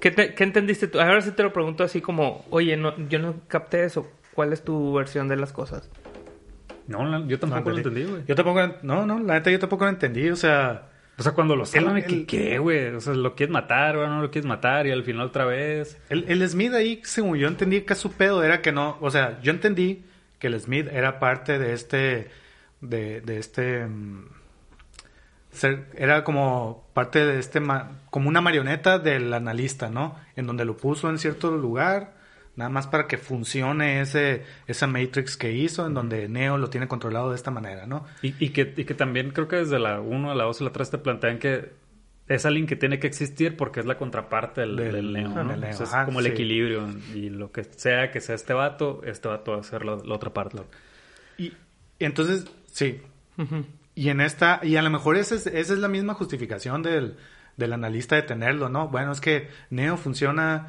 [0.00, 0.98] qué, te- qué entendiste tú?
[1.00, 4.10] Ahora sí te lo pregunto así como, oye, no, yo no capté eso.
[4.34, 5.88] ¿Cuál es tu versión de las cosas?
[6.88, 8.24] No, la- yo tampoco lo entendí, güey.
[8.26, 11.54] Yo tampoco, no, no, la neta yo tampoco lo entendí, o sea, O sea, cuando
[11.54, 12.86] lo salvan, El- ¿qué, el- qué, güey?
[12.88, 16.00] O sea, lo quieres matar, o no lo quieres matar, y al final otra vez.
[16.08, 19.40] el, el Smith ahí, según yo entendí que su pedo era que no, o sea,
[19.40, 20.02] yo entendí
[20.40, 22.30] que el Smith era parte de este,
[22.80, 24.24] de, de este, mm,
[25.96, 27.60] era como parte de este,
[28.10, 30.16] como una marioneta del analista, ¿no?
[30.34, 32.14] En donde lo puso en cierto lugar,
[32.56, 36.88] nada más para que funcione ese, esa Matrix que hizo, en donde Neo lo tiene
[36.88, 38.06] controlado de esta manera, ¿no?
[38.22, 40.64] Y, y que, y que también creo que desde la 1 a la 2 y
[40.64, 41.72] la 3 te plantean que
[42.34, 45.44] es alguien que tiene que existir porque es la contraparte del, Del- del Neo, ¿no?
[45.50, 46.32] del Neo, O sea, es ajá, como el sí.
[46.32, 46.88] equilibrio.
[47.14, 50.14] Y lo que sea que sea este vato, este vato va a ser la, la
[50.14, 50.58] otra parte.
[51.38, 51.46] Y,
[51.98, 53.00] y entonces, sí.
[53.94, 57.16] Y en esta, y a lo mejor esa es, esa es la misma justificación del,
[57.56, 58.88] del analista de tenerlo, ¿no?
[58.88, 60.68] Bueno, es que Neo funciona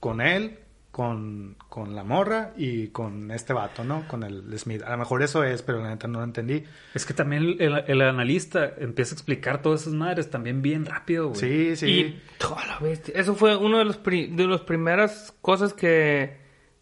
[0.00, 0.58] con él,
[0.90, 4.08] con, con la morra y con este vato, ¿no?
[4.08, 4.82] Con el Smith.
[4.82, 6.64] A lo mejor eso es, pero la neta no lo entendí.
[6.94, 11.28] Es que también el, el analista empieza a explicar todas esas madres también bien rápido,
[11.28, 11.40] güey.
[11.40, 11.86] Sí, sí.
[11.90, 13.14] Y toda la bestia.
[13.16, 16.38] Eso fue uno de los de las primeras cosas que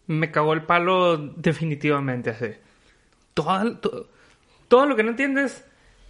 [0.07, 2.47] me cagó el palo definitivamente así.
[3.33, 4.09] Todo, to-
[4.67, 5.63] todo lo que no entiendes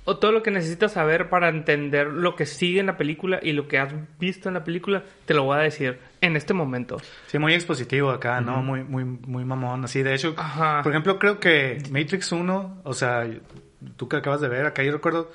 [0.05, 3.51] o todo lo que necesitas saber para entender lo que sigue en la película y
[3.51, 6.97] lo que has visto en la película, te lo voy a decir en este momento.
[7.27, 8.61] Sí, muy expositivo acá, ¿no?
[8.63, 9.85] Muy, muy, muy mamón.
[9.85, 10.81] Así, de hecho, Ajá.
[10.83, 13.27] por ejemplo, creo que Matrix 1, o sea,
[13.95, 15.31] tú que acabas de ver, acá yo recuerdo,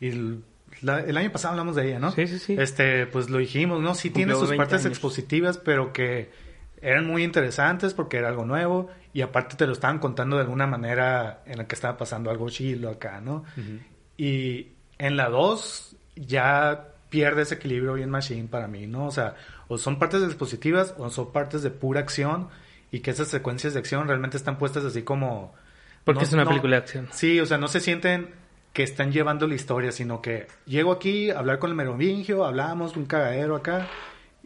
[0.00, 0.44] y el,
[0.82, 2.10] la- el año pasado hablamos de ella, ¿no?
[2.12, 2.56] Sí, sí, sí.
[2.58, 3.94] Este, pues lo dijimos, ¿no?
[3.94, 4.86] Sí tiene sus 20 partes años.
[4.86, 6.30] expositivas, pero que
[6.82, 10.66] eran muy interesantes porque era algo nuevo y aparte te lo estaban contando de alguna
[10.66, 13.44] manera en la que estaba pasando algo chilo acá, ¿no?
[14.16, 14.68] Y
[14.98, 19.06] en la 2 ya pierde ese equilibrio bien machine para mí, ¿no?
[19.06, 19.34] O sea,
[19.70, 22.48] o son partes expositivas o son partes de pura acción
[22.92, 25.54] y que esas secuencias de acción realmente están puestas así como...
[26.04, 27.08] Porque no- es una no- película de acción.
[27.12, 28.30] Sí, o sea, no se sienten
[28.72, 32.96] que están llevando la historia, sino que llego aquí a hablar con el merovingio, hablamos
[32.96, 33.88] un cagadero acá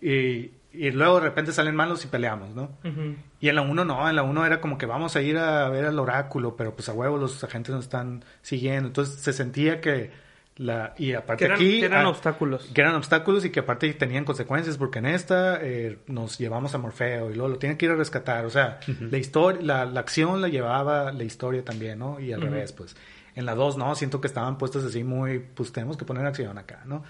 [0.01, 2.71] y, y luego de repente salen malos y peleamos, ¿no?
[2.85, 3.17] Ujú.
[3.41, 5.69] Y en la 1 no, en la 1 era como que vamos a ir a
[5.69, 8.89] ver al oráculo, pero pues a huevo los agentes nos están siguiendo.
[8.89, 10.11] Entonces se sentía que
[10.57, 10.95] la...
[10.99, 11.81] Y aparte Que eran, aquí...
[11.81, 12.71] que eran ah, obstáculos.
[12.73, 16.79] que eran obstáculos y que aparte tenían consecuencias porque en esta eh, nos llevamos a
[16.79, 18.45] Morfeo y luego lo tienen que ir a rescatar.
[18.47, 18.79] O sea,
[19.11, 22.21] la historia, la, la acción la llevaba la historia también, ¿no?
[22.21, 22.51] Y al Ujú.
[22.53, 22.97] revés, pues.
[23.35, 23.95] En la 2, ¿no?
[23.97, 27.03] Siento que estaban puestas así muy, pues tenemos que poner acción acá, ¿no?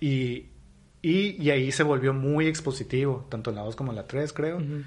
[0.00, 0.46] Y,
[1.00, 4.32] y, y ahí se volvió muy expositivo, tanto en la 2 como en la 3,
[4.34, 4.56] creo.
[4.58, 4.82] Ujú.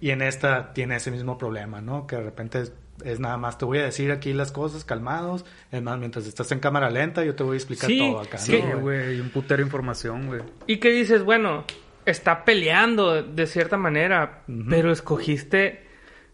[0.00, 2.08] Y en esta tiene ese mismo problema, ¿no?
[2.08, 2.64] Que de repente
[3.04, 5.44] es, nada más, te voy a decir aquí las cosas calmados.
[5.70, 8.38] Es más, mientras estás en cámara lenta, yo te voy a explicar Sí, todo acá,
[8.38, 8.80] sí, ¿no?
[8.80, 10.42] güey, un putero de información, güey.
[10.66, 11.64] Y que dices, bueno,
[12.06, 15.86] está peleando de cierta manera, pero escogiste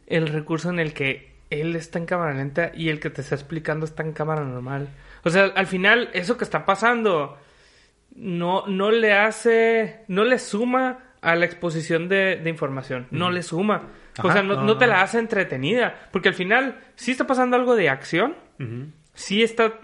[0.07, 3.35] el recurso en el que él está en cámara lenta y el que te está
[3.35, 4.89] explicando está en cámara normal.
[5.25, 7.39] O sea, al final, eso que está pasando
[8.15, 13.43] no, no le hace, no le suma a la exposición de, de información, no le
[13.43, 13.89] suma.
[14.23, 17.57] O sea, no, no, no te la hace entretenida, porque al final sí está pasando
[17.57, 18.87] algo de acción, Ujú.
[19.15, 19.75] sí está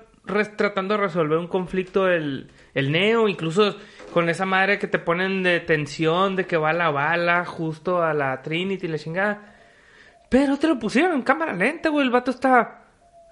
[0.56, 3.76] tratando de resolver un conflicto el, el Neo, incluso
[4.12, 8.14] con esa madre que te ponen de tensión, de que va la bala justo a
[8.14, 9.54] la Trinity y la chingada.
[10.30, 12.04] Pero te lo pusieron en cámara lenta, güey.
[12.06, 12.83] El vato está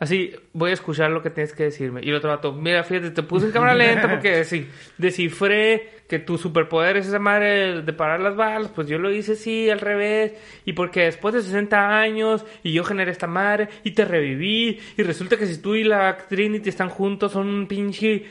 [0.02, 2.00] así, voy a escuchar lo que tienes que decirme.
[2.02, 4.66] Y el otro vato, mira, fíjate, te puse en cámara lenta porque sí,
[4.98, 8.72] descifré que tu superpoder es esa madre de parar las balas.
[8.74, 10.34] Pues yo lo hice sí, al revés.
[10.64, 14.80] Y porque después de 60 años y yo generé esta madre y te reviví.
[14.96, 18.24] Y resulta que si tú y la Trinity están juntos son un pinche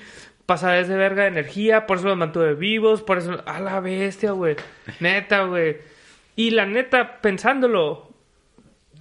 [0.46, 3.42] pasadez de verga de energía, por eso los mantuve vivos, por eso...
[3.46, 4.58] A la bestia, güey.
[5.00, 5.78] Neta, güey.
[6.36, 8.11] Y la neta, pensándolo,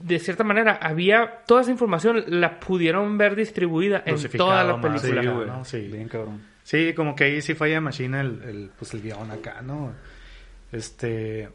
[0.01, 1.43] de cierta manera, había...
[1.47, 5.23] Toda esa información la pudieron ver distribuida en toda la Dosificado más, película.
[5.23, 5.47] sí, güey.
[5.47, 5.65] ¿no?
[5.65, 5.79] Sí.
[5.93, 6.43] Bien cabrón.
[6.63, 9.93] Sí, como que ahí sí falla Machine el, el, pues el guion acá, ¿no?
[10.73, 11.49] Este...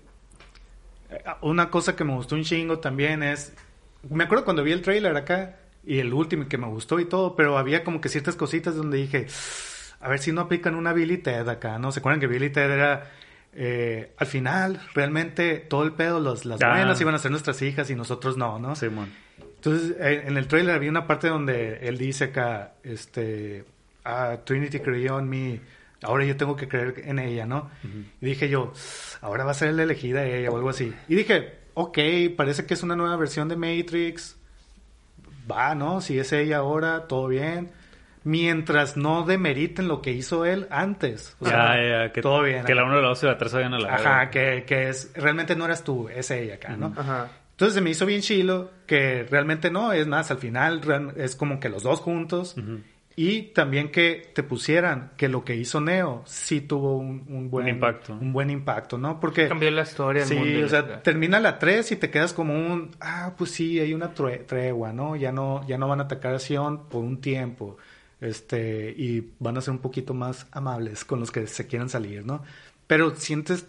[1.41, 3.53] Una cosa que me gustó un chingo también es...
[4.10, 7.36] Me acuerdo cuando vi el trailer acá y el último que me gustó y todo,
[7.36, 9.27] pero había como que ciertas cositas donde dije,
[9.99, 11.91] a ver si no aplican una Billy Ted acá, ¿no?
[11.91, 13.12] ¿Se acuerdan que Billy Ted era...
[13.56, 16.70] eh, al final, realmente todo el pedo, los, las Ah.
[16.76, 18.76] buenas iban a ser nuestras hijas y nosotros no, ¿no?
[18.76, 19.12] Simón.
[19.56, 23.65] Entonces, en el trailer había una parte donde él dice acá, este,
[24.04, 25.60] ah, Trinity creyó en mí,
[26.04, 27.72] ahora yo tengo que creer en ella, ¿no?
[28.22, 28.74] Y dije yo,
[29.22, 30.94] ahora va a ser la elegida ella o algo así.
[31.08, 31.98] Y dije, ok,
[32.38, 34.36] parece que es una nueva versión de Matrix,
[35.50, 36.00] va, ¿no?
[36.02, 37.72] Si es ella ahora, todo bien.
[38.26, 41.38] Mientras no demeriten lo que hizo él antes.
[41.40, 42.66] O sea, ya, ya, que, todo bien.
[42.66, 45.12] Que la 1, la 2 y la 3 vayan a la Ajá, que, que es,
[45.16, 46.92] realmente no eras tú, es ella acá, ¿no?
[46.98, 47.30] Ajá.
[47.52, 51.36] Entonces se me hizo bien chilo que realmente no, es más, al final real- es
[51.36, 52.56] como que los dos juntos.
[53.18, 57.68] Y también que te pusieran que lo que hizo Neo sí tuvo un, un buen
[57.68, 58.12] Un impacto.
[58.12, 59.22] Un buen impacto, ¿no?
[59.22, 59.48] Porque...
[59.48, 60.26] Cambió la historia.
[60.26, 62.92] Sí, mundo o sea, la- termina la 3 y te quedas como un...
[63.00, 65.16] Ah, pues sí, hay una tregua, ¿no?
[65.16, 67.78] Ya no ya no van a atacar a Sion por un tiempo.
[68.21, 72.25] Este, y van a ser un poquito más amables con los que se quieran salir,
[72.25, 72.43] ¿no?
[72.88, 73.67] Pero sientes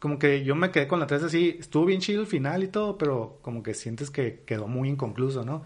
[0.00, 2.68] como que yo me quedé con la 3 así, estuvo bien chido el final y
[2.68, 5.62] todo, pero como que sientes que quedó muy inconcluso, ¿no?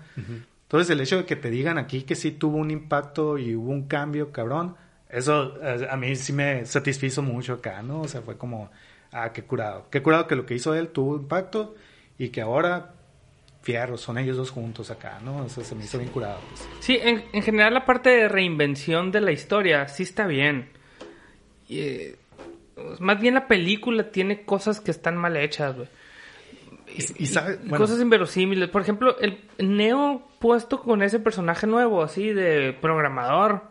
[0.62, 3.70] Entonces el hecho de que te digan aquí que sí tuvo un impacto y hubo
[3.70, 4.74] un cambio, cabrón,
[5.09, 8.00] eso eh, a mí sí me satisfizo mucho acá, ¿no?
[8.00, 8.70] O sea, fue como,
[9.12, 9.87] ah, qué curado.
[9.88, 11.77] Qué curado que lo que hizo él tuvo impacto
[12.18, 12.93] y que ahora,
[13.64, 15.44] fierro, son ellos dos juntos acá, ¿no?
[15.46, 16.38] Eso se me hizo bien curado.
[16.50, 16.68] pues.
[16.81, 20.68] Sí, en, en general la parte de reinvención de la historia sí está bien.
[21.68, 22.16] Y, eh,
[23.00, 25.88] más bien la película tiene cosas que están mal hechas, güey.
[26.88, 28.68] Y, y sabe- bueno, Cosas inverosímiles.
[28.68, 33.62] Por ejemplo, el Neo puesto con ese personaje nuevo, así de programador.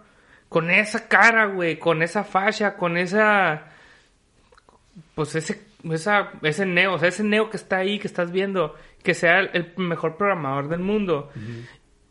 [0.50, 1.78] Con esa cara, güey.
[1.80, 3.70] Con esa facha, con esa...
[5.16, 8.76] Pues ese, esa, ese Neo, o sea, ese Neo que está ahí, que estás viendo,
[9.02, 11.30] que sea el, el mejor programador del mundo.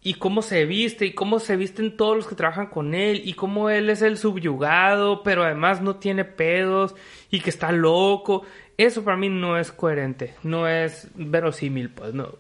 [0.05, 3.35] Y cómo se viste, y cómo se visten todos los que trabajan con él, y
[3.35, 6.97] cómo él es el subyugado, pero además no tiene pedos,
[7.31, 8.43] y que está loco.
[8.77, 12.35] Eso para mí no es coherente, no es verosímil, pues no.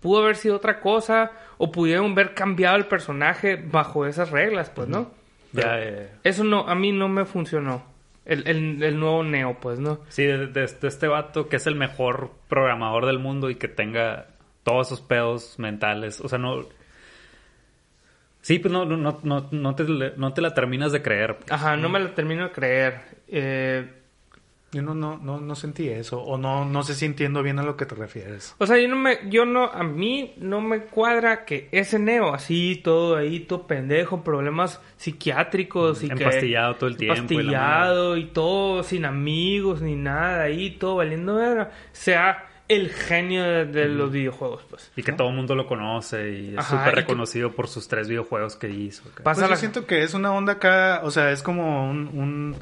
[0.00, 4.86] Pudo haber sido otra cosa, o pudieron haber cambiado el personaje bajo esas reglas, pues,
[4.88, 5.10] ¿no?
[5.52, 6.08] Ya, ya, ya.
[6.22, 7.93] Eso no, a mí no me funcionó.
[8.26, 10.00] El, el, el nuevo Neo, pues, ¿no?
[10.08, 13.68] Sí, de, de- de este vato que es el mejor programador del mundo y que
[13.68, 14.28] tenga
[14.62, 16.20] todos esos pedos mentales.
[16.20, 16.66] O sea, no.
[18.40, 21.36] Sí, pues no, no, no, no, no te, no te la terminas de creer.
[21.38, 21.50] pues.
[21.52, 23.00] Ajá, no me lo termino de creer.
[23.28, 23.90] Eh,
[24.74, 27.62] yo no, no, no, no sentí eso, o no, no sé si entiendo bien a
[27.62, 28.54] lo que te refieres.
[28.58, 32.34] O sea, yo no me, yo no, a mí no me cuadra que ese Neo,
[32.34, 36.24] así, todo ahí, todo pendejo, problemas psiquiátricos y que...
[36.24, 41.70] Empastillado todo el tiempo Empastillado y, todo, sin amigos ni nada, ahí, todo valiendo verga,
[41.92, 44.90] sea el genio de, de los videojuegos, pues.
[44.96, 48.08] Y que todo el mundo lo conoce y es súper que- reconocido por sus tres
[48.08, 49.02] videojuegos que hizo.
[49.22, 52.56] Pasa Pues yo siento que es una onda acá, o sea, es como un, un,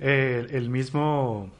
[0.00, 1.50] eh, el mismo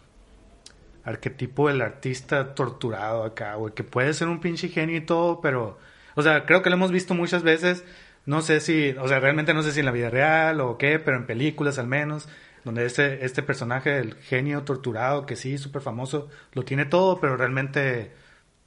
[1.05, 5.79] arquetipo del artista torturado acá, güey, que puede ser un pinche genio y todo, pero,
[6.15, 7.85] o sea, creo que lo hemos visto muchas veces,
[8.27, 10.99] no sé si, o sea, realmente no sé si en la vida real o qué,
[10.99, 12.29] pero en películas al menos,
[12.65, 17.37] donde este, este personaje, el genio torturado, que sí, súper famoso, lo tiene todo, pero
[17.39, 18.13] realmente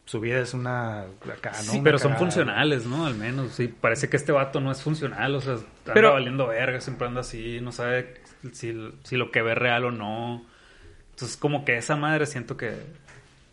[0.05, 1.57] su vida es una, acá, ¿no?
[1.59, 2.19] Sí, Una pero son cagada.
[2.25, 3.05] funcionales, ¿no?
[3.05, 3.51] Al menos.
[3.53, 5.35] Sí, parece que este vato no es funcional.
[5.35, 7.59] O sea, anda Pero- valiendo verga, siempre anda así.
[7.61, 8.15] No sabe
[8.53, 8.73] si,
[9.03, 10.45] si lo que ve es real o no.
[11.11, 12.73] Entonces, como que esa madre siento que,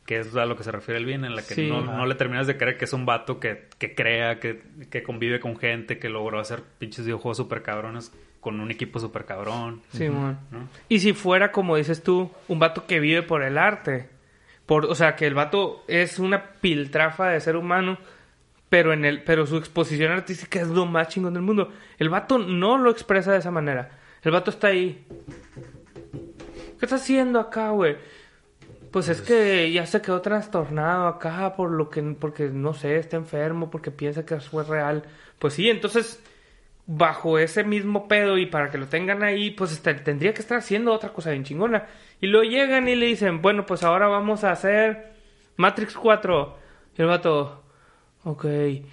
[0.07, 1.69] que es a lo que se refiere el bien, en la que Sí.
[1.69, 5.03] no, no le terminas de creer que es un vato que, que crea, que, que
[5.03, 9.83] convive con gente, que logró hacer pinches videojuegos super cabrones con un equipo super cabrón.
[9.93, 10.09] Sí.
[10.09, 10.39] ¿no?
[10.89, 14.09] Y si fuera, como dices tú, un vato que vive por el arte.
[14.65, 17.99] Por, o sea, que el vato es una piltrafa de ser humano,
[18.69, 21.73] pero en el, pero su exposición artística es lo más chingón del mundo.
[21.99, 23.91] El vato no lo expresa de esa manera.
[24.29, 25.07] El vato está ahí.
[26.79, 27.97] ¿Qué está haciendo acá, güey?
[28.91, 33.17] Pues es que ya se quedó trastornado acá por lo que, porque no sé, está
[33.17, 35.05] enfermo, porque piensa que es real.
[35.39, 36.23] Pues sí, entonces,
[36.85, 40.59] bajo ese mismo pedo y para que lo tengan ahí, pues este, tendría que estar
[40.59, 41.87] haciendo otra cosa bien chingona.
[42.21, 45.11] Y luego llegan y le dicen, bueno, pues ahora vamos a hacer
[45.57, 46.59] Matrix 4.
[46.99, 47.63] Y el vato,
[48.25, 48.45] ok.
[48.45, 48.85] Y,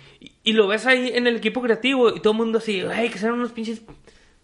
[0.45, 3.17] y lo ves ahí en el equipo creativo y todo el mundo así, hay que
[3.17, 3.81] ser unos pinches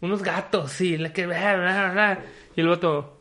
[0.01, 1.25] unos gatos, sí, la que...
[1.27, 2.19] bla, bla, bla.
[2.55, 3.17] Y el vato...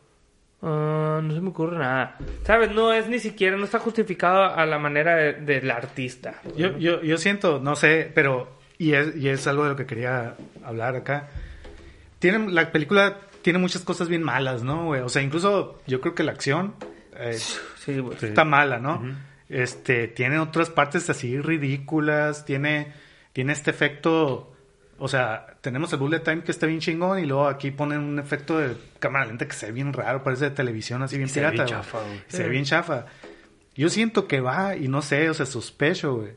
[0.63, 2.17] "Ah, no se me ocurre nada.
[2.43, 2.71] ¿Sabes?
[2.71, 6.35] No es ni siquiera, no está justificado a la manera de- del artista.
[6.55, 9.85] Yo, yo, yo siento, no sé, pero, y es, y es algo de lo que
[9.85, 11.29] quería hablar acá.
[12.19, 15.01] Tiene, la película tiene muchas cosas bien malas, ¿no, güey?
[15.01, 16.75] O sea, incluso yo creo que la acción
[17.17, 17.39] eh,
[17.77, 18.15] Sí, güey.
[18.21, 19.01] está mala, ¿no?
[19.49, 22.93] Este, tiene otras partes así ridículas, tiene,
[23.33, 24.50] tiene este efecto,
[25.03, 28.19] o sea, tenemos el bullet time que está bien chingón y luego aquí ponen un
[28.19, 31.41] efecto de cámara lenta que se ve bien raro, parece de televisión así bien Se
[31.41, 31.63] ve pirata.
[31.63, 32.21] bien chafa, güey.
[32.27, 33.05] Se ve bien chafa.
[33.73, 36.33] Yo siento que va, y no sé, o sea, sospecho, güey,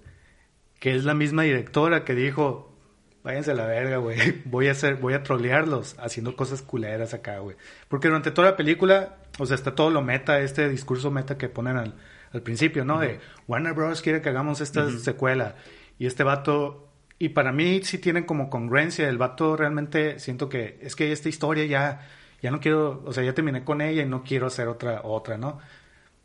[0.81, 2.75] que es la misma directora que dijo,
[3.23, 7.41] váyanse a la verga, güey, voy a hacer, voy a trolearlos haciendo cosas culeras acá,
[7.41, 7.57] güey.
[7.89, 11.51] Porque durante toda la película, o sea, está todo lo meta, este discurso meta que
[11.51, 11.95] ponen al,
[12.33, 12.99] al principio, ¿no?
[12.99, 14.01] De Warner Bros.
[14.01, 15.57] quiere que hagamos esta secuela.
[15.99, 20.79] Y este vato, y para mí sí tienen como congruencia, el vato realmente siento que
[20.83, 22.09] es que esta historia ya,
[22.43, 25.39] ya no quiero, o sea, ya terminé con ella y no quiero hacer otra, otra,
[25.39, 25.61] ¿no?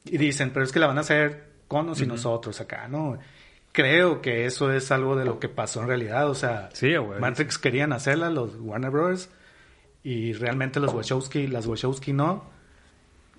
[0.05, 3.19] Y dicen, pero es que la van a hacer con o sin nosotros acá, ¿no?
[3.71, 6.27] Creo que eso es algo de lo que pasó en realidad.
[6.27, 7.19] O sea, Sí, güey.
[7.19, 9.29] Matrix querían hacerla, los Warner Bros.
[10.03, 12.45] Y realmente los Wachowski, las Wachowski no.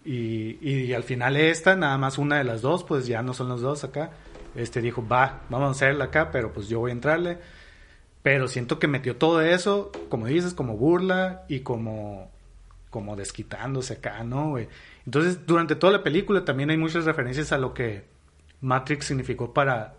[0.04, 3.48] Y, y al final esta, nada más una de las dos, pues ya no son
[3.48, 4.12] los dos acá.
[4.54, 7.38] Este dijo, va, vamos a hacerla acá, pero pues yo voy a entrarle.
[8.22, 12.30] Pero siento que metió todo eso, como dices, como burla y como,
[12.90, 14.56] como desquitándose acá, ¿no?
[15.06, 18.04] Entonces, durante toda la película también hay muchas referencias a lo que
[18.60, 19.94] Matrix significó para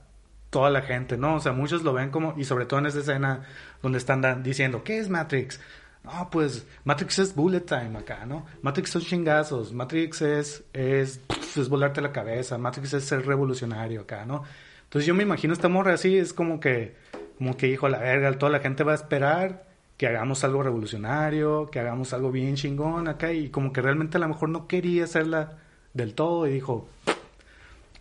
[0.52, 1.36] toda la gente, ¿no?
[1.36, 3.44] O sea, muchos lo ven como, y sobre todo en esa escena
[3.82, 5.60] donde están diciendo, ¿qué es Matrix?
[6.04, 8.46] No, pues Matrix es bullet time acá, ¿no?
[8.62, 11.22] Matrix son chingazos, Matrix es, es,
[11.56, 14.44] es volarte la cabeza, Matrix es ser revolucionario acá, ¿no?
[14.84, 16.96] Entonces yo me imagino esta morra así, es como que,
[17.38, 20.64] como que hijo a la verga, toda la gente va a esperar que hagamos algo
[20.64, 24.68] revolucionario, que hagamos algo bien chingón acá, y como que realmente a lo mejor no
[24.68, 25.60] quería hacerla
[25.94, 26.90] del todo, y dijo,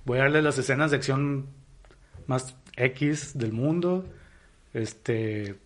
[0.07, 1.47] voy a darle las escenas de acción
[2.27, 4.07] más X del mundo.
[4.73, 5.57] Este.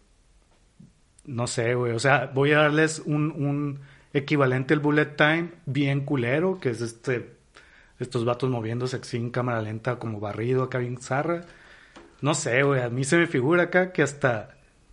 [1.26, 1.92] No sé, güey.
[1.92, 3.80] O sea, voy a darles un, un
[4.12, 7.34] equivalente al bullet time bien culero, que es este.
[7.98, 11.42] Estos vatos moviéndose así en cámara lenta, como barrido acá bien zarra.
[12.20, 12.82] No sé, güey.
[12.82, 14.50] A mí se me figura acá que hasta.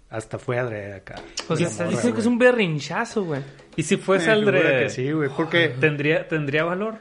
[0.10, 1.16] Hasta fue adrede acá.
[1.48, 3.42] O sea, morra, diciendo que es un berrinchazo, güey.
[3.78, 4.84] Y si fuese al figura de...
[4.84, 5.30] que sí, güey.
[5.36, 7.00] Porque ¿Tendría, ¿Tendría valor?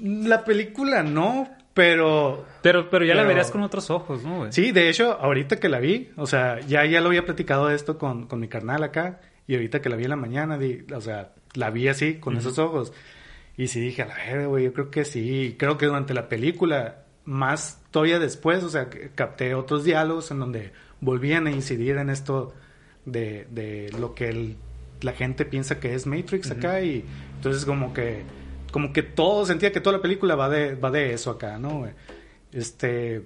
[0.00, 4.52] la película no, pero Pero, pero ya la Pero- verías con otros ojos, ¿no, güey?
[4.52, 7.98] Sí, de hecho, ahorita que la vi, o sea, ya, ya lo había platicado esto
[7.98, 11.00] con, con mi carnal acá, y ahorita que la vi en la mañana, di- o
[11.02, 12.92] sea, la vi así, con esos ojos.
[13.58, 15.54] Y sí dije, a la verga, güey, yo creo que sí.
[15.58, 20.72] Creo que durante la película, más todavía después, o sea, capté otros diálogos en donde
[21.00, 22.54] volvían a incidir en esto
[23.04, 24.56] de, de lo que el-
[25.02, 27.04] la gente piensa que es Matrix acá, y
[27.36, 28.22] entonces como que,
[28.76, 31.78] como que todo, sentía que toda la película va de, va de eso acá, ¿no?
[31.78, 31.92] güey?
[32.52, 33.22] Este,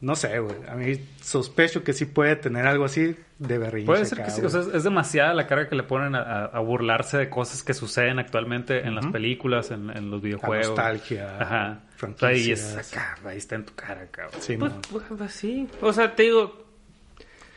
[0.00, 0.54] no sé, güey.
[0.68, 3.86] A mí sospecho que sí puede tener algo así de berrinche.
[3.86, 6.44] Puede ser acá, que sí, o sea, es- demasiada la carga que le ponen a,
[6.44, 10.68] a- burlarse de cosas que suceden actualmente en las películas, en, en los videojuegos.
[10.68, 11.80] nostalgia, Ajá.
[12.18, 12.92] Sea, y es franquicias.
[12.92, 14.40] acá, ahí está en tu cara, cabrón.
[14.42, 15.66] Sí, Pues, pues, pues, sí.
[15.80, 16.64] O sea, te digo,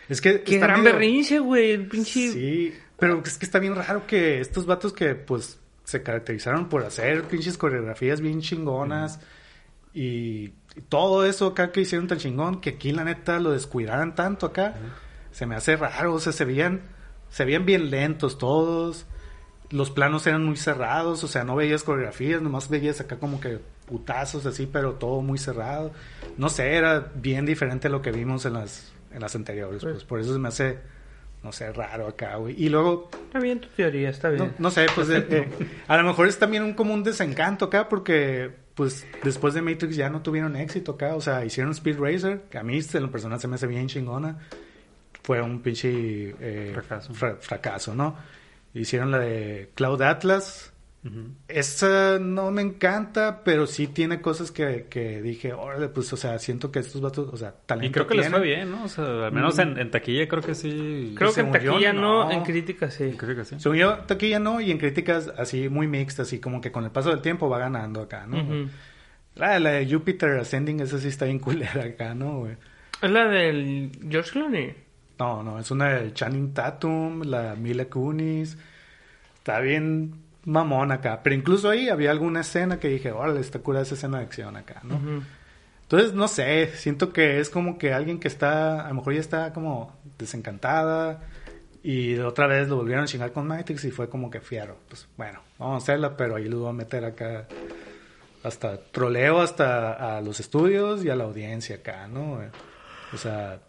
[0.10, 1.72] es que está gran medio- berrinche, güey.
[1.72, 2.32] El pinche.
[2.32, 6.84] Sí, pero es que está bien raro que estos vatos que pues se caracterizaron por
[6.84, 9.22] hacer pinches coreografías bien chingonas
[9.94, 14.14] y, y todo eso acá que hicieron tan chingón que aquí la neta lo descuidaran
[14.14, 14.76] tanto acá.
[15.32, 16.82] Se me hace raro, o sea, se veían
[17.30, 19.06] se veían bien lentos todos.
[19.70, 23.62] Los planos eran muy cerrados, o sea, no veías coreografías, nomás veías acá como que
[23.86, 25.94] putazos así, pero todo muy cerrado.
[26.38, 30.04] No sé, era bien diferente a lo que vimos en las en las anteriores, pues
[30.04, 30.80] por eso se me hace
[31.44, 32.56] no sé, raro acá, güey.
[32.62, 34.46] Y luego Está bien tu teoría, está bien.
[34.46, 35.48] no, no sé, pues eh, eh,
[35.88, 39.96] a lo mejor es también un como un desencanto acá porque pues después de Matrix
[39.96, 43.12] ya no tuvieron éxito acá, o sea, hicieron Speed Racer, que a mí en lo
[43.12, 44.38] personal se me hace bien chingona.
[45.24, 47.14] Fue un pinche eh, Fracaso.
[47.14, 48.16] fra- fracaso, ¿no?
[48.74, 50.72] Hicieron la de Cloud Atlas.
[51.48, 56.38] Esa no me encanta, pero sí tiene cosas que, que dije, órale, pues, o sea,
[56.40, 58.84] siento que estos vatos, o sea, talento Y creo que les fue bien, ¿no?
[58.84, 61.14] O sea, al menos en, en taquilla creo que sí.
[61.16, 62.32] Creo que en yo, taquilla no, no.
[62.32, 63.14] en crítica sí.
[63.18, 63.56] Creo que sí.
[63.60, 66.92] Según yo, taquilla no, y en críticas así muy mixtas, así como que con el
[66.92, 68.42] paso del tiempo va ganando acá, ¿no?
[68.42, 68.70] Ujú.
[69.36, 72.58] la, la de Jupiter Ascending, esa sí está bien culera acá, ¿no, güey?
[73.02, 74.76] Es la del George Clooney.
[75.20, 78.58] No, no, es una de Channing Tatum, la Mila Kunis.
[79.38, 80.14] Está bien
[80.48, 81.22] mamón acá.
[81.22, 84.56] Pero incluso ahí había alguna escena que dije, órale, está cura esa escena de acción
[84.56, 85.00] acá, ¿no?
[85.84, 89.20] Entonces, no sé, siento que es como que alguien que está, a lo mejor ya
[89.20, 91.22] está como desencantada
[91.84, 94.78] Y otra vez lo volvieron a chingar con Matrix y fue como que fiero.
[94.90, 97.48] Pues bueno, vamos a hacerla, pero ahí lo voy a meter acá.
[98.44, 102.42] Hasta troleo hasta a los estudios y a la audiencia acá, ¿no?
[103.14, 103.60] O sea,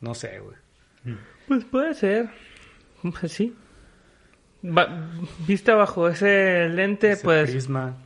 [0.00, 0.56] no sé, güey.
[1.46, 2.30] Pues puede ser.
[3.20, 3.54] Pues sí.
[4.64, 5.10] Va-
[5.46, 7.96] vista bajo ese lente, Ese pues prisma.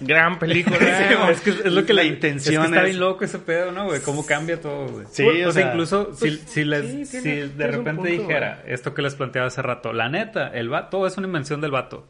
[0.00, 0.76] gran película.
[1.30, 2.68] Es que es lo que La la intención es.
[2.70, 4.00] que está es- bien loco ese pedo, ¿no, güey?
[4.02, 5.06] Cómo cambia todo, güey.
[5.10, 8.10] Sí, o, o sea, sea, incluso si, pues, si, les, sí, si de repente punto,
[8.10, 11.60] dijera esto que les planteaba hace rato, la neta, el vato, todo es una invención
[11.60, 12.06] del vato.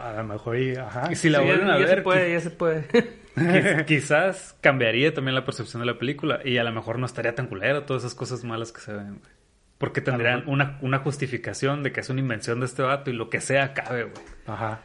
[0.00, 1.08] A lo mejor, y, ajá.
[1.10, 2.86] Y si la Sí, vuelven ya, a ya ver, se puede, ya se puede.
[3.36, 7.34] quiz- quizás cambiaría también la percepción de la película y a lo mejor no estaría
[7.34, 9.35] tan culero todas esas cosas malas que se ven, güey.
[9.78, 13.28] Porque tendrían una, una justificación de que es una invención de este vato y lo
[13.28, 14.24] que sea cabe, güey.
[14.46, 14.80] Ajá.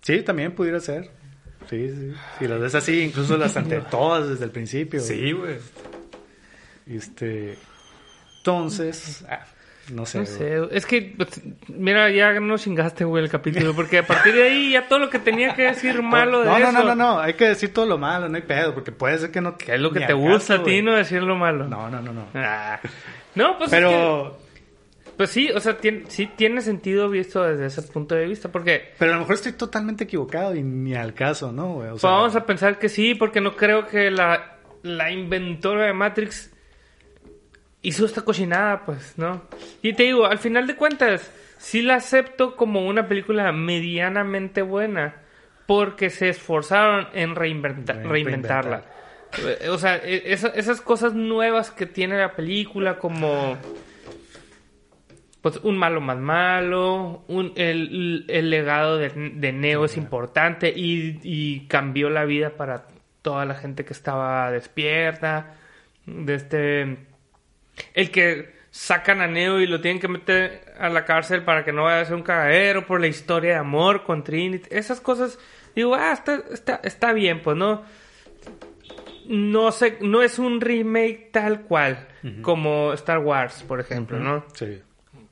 [0.00, 1.10] Sí, también pudiera ser.
[1.68, 2.12] Sí, sí.
[2.38, 5.00] Si las ves así, incluso las ante todas desde el principio.
[5.00, 5.56] Sí, güey.
[6.86, 7.56] Este.
[8.38, 9.46] Entonces, ah,
[9.92, 10.18] no sé.
[10.18, 10.36] No güey.
[10.36, 11.16] sé, es que,
[11.68, 15.10] mira, ya no chingaste, güey, el capítulo, porque a partir de ahí ya todo lo
[15.10, 16.72] que tenía que decir malo de no, eso.
[16.72, 19.18] no, no, no, no, hay que decir todo lo malo, no hay pedo, porque puede
[19.18, 19.56] ser que no.
[19.56, 21.66] Que es lo que te gusta caso, a ti, no decir lo malo.
[21.66, 22.26] No, no, no, no.
[22.34, 22.80] Ah.
[23.34, 27.66] No, pues es Pero, que- pues sí, o sea, tiene, sí tiene sentido visto desde
[27.66, 31.14] ese punto de vista, porque pero a lo mejor estoy totalmente equivocado y ni al
[31.14, 31.76] caso, ¿no?
[31.76, 35.86] O pues, sea, vamos a pensar que sí, porque no creo que la, la inventora
[35.86, 36.50] de Matrix
[37.82, 39.42] hizo esta cochinada, pues, ¿no?
[39.82, 45.16] Y te digo, al final de cuentas, sí la acepto como una película medianamente buena,
[45.66, 48.84] porque se esforzaron en reinventa- Re- reinventarla.
[49.38, 53.56] Eh, O sea, e- esa- esas cosas nuevas que tiene la película, como
[55.40, 61.20] pues un malo más malo, un, el, el legado de, de Neo es importante y,
[61.22, 62.86] y cambió la vida para
[63.20, 65.56] toda la gente que estaba despierta.
[66.06, 66.96] De este,
[67.92, 71.72] el que sacan a Neo y lo tienen que meter a la cárcel para que
[71.72, 74.68] no vaya a ser un cagadero por la historia de amor con Trinity.
[74.70, 75.38] Esas cosas,
[75.76, 77.84] digo, ah, está, está, está bien, pues no.
[79.26, 82.08] No sé, no es un remake tal cual
[82.42, 84.44] como Star Wars, por ejemplo, ¿no?
[84.54, 84.80] Sí.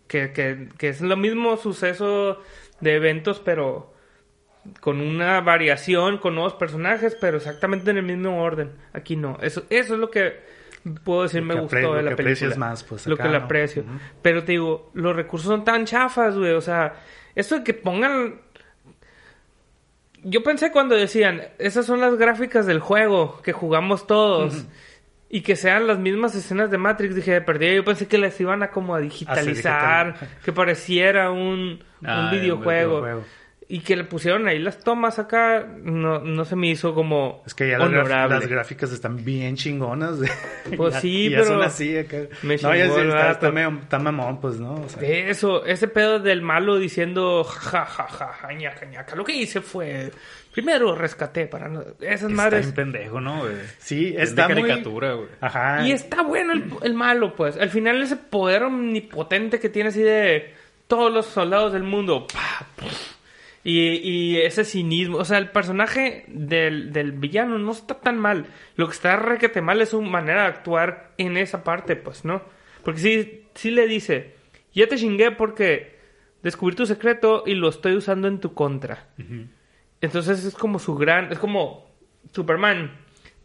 [0.06, 2.38] que, que, que es lo mismo suceso
[2.80, 3.92] de eventos, pero
[4.80, 8.72] con una variación, con nuevos personajes, pero exactamente en el mismo orden.
[8.92, 9.38] Aquí no.
[9.42, 10.40] Eso, eso es lo que
[11.04, 12.56] puedo decir Lo me gustó de lo la que película.
[12.56, 13.36] más, pues, lo que ¿no?
[13.36, 13.84] aprecio.
[14.20, 16.52] Pero te digo, los recursos son tan chafas, güey.
[16.52, 16.94] O sea,
[17.34, 18.40] eso de que pongan...
[20.24, 24.66] Yo pensé cuando decían, esas son las gráficas del juego que jugamos todos.
[25.34, 27.72] Y que sean las mismas escenas de Matrix, dije, de perdida.
[27.72, 30.14] Yo pensé que las iban a como a digitalizar,
[30.44, 33.00] que pareciera un, Ah, un un videojuego.
[33.00, 33.24] videojuego.
[33.68, 37.54] Y que le pusieron ahí las tomas acá, no, no se me hizo como Es
[37.54, 38.34] que ya las, graf- honorable.
[38.40, 40.16] las gráficas están bien chingonas.
[40.76, 42.18] Pues Ya- sí, ya pero son así acá.
[42.42, 44.74] me no, ya sí, está, está, medio- está mamón, pues, ¿no?
[44.74, 49.16] O sea, eso, ese pedo del malo diciendo ja ja ja ja ñaca ñaca.
[49.16, 50.10] Lo que hice fue
[50.52, 52.66] primero rescaté para no- esas Está madres.
[52.66, 53.54] bien pendejo, ¿no, güey?
[53.78, 54.68] sí, Es está de muy...
[54.68, 55.28] caricatura, güey.
[55.40, 55.86] Ajá.
[55.86, 57.56] Y está bueno el, el malo, pues.
[57.56, 60.52] Al final ese poder omnipotente que tiene así de
[60.88, 62.26] todos los soldados del mundo.
[62.26, 62.66] pa,
[63.64, 65.18] Y, y ese cinismo.
[65.18, 68.46] O sea, el personaje del, del villano no está tan mal.
[68.76, 72.42] Lo que está requete mal es su manera de actuar en esa parte, pues, ¿no?
[72.84, 74.34] Porque sí, sí le dice,
[74.74, 75.96] ya te chingué porque
[76.42, 79.06] descubrí tu secreto y lo estoy usando en tu contra.
[80.00, 81.30] Entonces es como su gran...
[81.32, 81.88] Es como
[82.32, 82.98] Superman.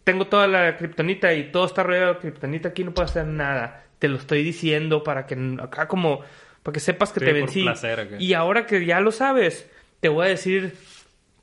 [0.03, 2.69] Tengo toda la kriptonita y todo está rodeado de kriptonita.
[2.69, 3.83] Aquí no puedo hacer nada.
[3.99, 6.21] Te lo estoy diciendo para que acá como...
[6.63, 7.61] Para que sepas que Sí, te vencí.
[7.61, 10.75] placer, y ahora que ya lo sabes, te voy a decir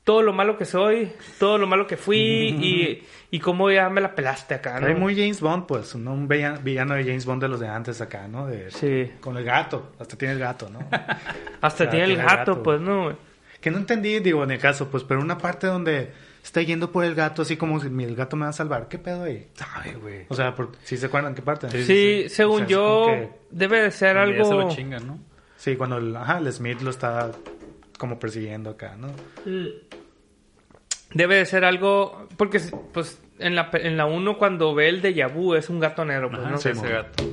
[0.03, 3.03] todo lo malo que soy, todo lo malo que fui y,
[3.35, 4.87] y cómo ya me la pelaste acá, ¿no?
[4.87, 6.13] Hay muy James Bond, pues, ¿no?
[6.13, 8.45] un villa- villano de James Bond de los de antes acá, ¿no?
[8.47, 9.11] De, Sí.
[9.19, 10.79] Con el gato, hasta tiene el gato, ¿no?
[11.61, 12.63] Hasta sea, tiene el gato, gato.
[12.63, 13.17] pues, ¿no?
[13.61, 16.11] que no entendí, digo, en el caso, pues, pero una parte donde
[16.43, 18.87] está yendo por el gato, así como si el gato me va a salvar.
[18.87, 19.47] ¿Qué pedo ahí?
[19.73, 20.25] Ay, güey.
[20.29, 21.67] O sea, por, ¿sí se acuerdan qué parte?
[21.83, 23.07] Sí, según O sea, yo,
[23.49, 24.45] debe de ser algo...
[24.45, 25.17] se lo chingan, ¿no?
[25.57, 27.31] Sí, cuando el, ajá, el Smith lo está
[27.97, 29.07] como persiguiendo acá, ¿no?
[31.13, 32.27] Debe de ser algo...
[32.37, 32.59] Porque,
[32.93, 36.03] pues, en la, pe- en la 1 cuando ve el de vu es un gato
[36.03, 36.57] negro, pues, Ajá, ¿no?
[36.57, 37.23] sí, ese gato.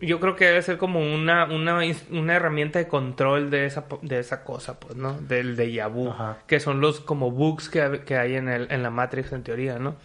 [0.00, 3.98] Yo creo que debe ser como una, una, una herramienta de control de esa, po-
[4.02, 5.14] de esa cosa, pues, ¿no?
[5.20, 6.10] Del de vu.
[6.10, 6.38] Ajá.
[6.46, 9.78] Que son los como bugs que, que hay en, el, en la Matrix, en teoría,
[9.78, 9.96] ¿no?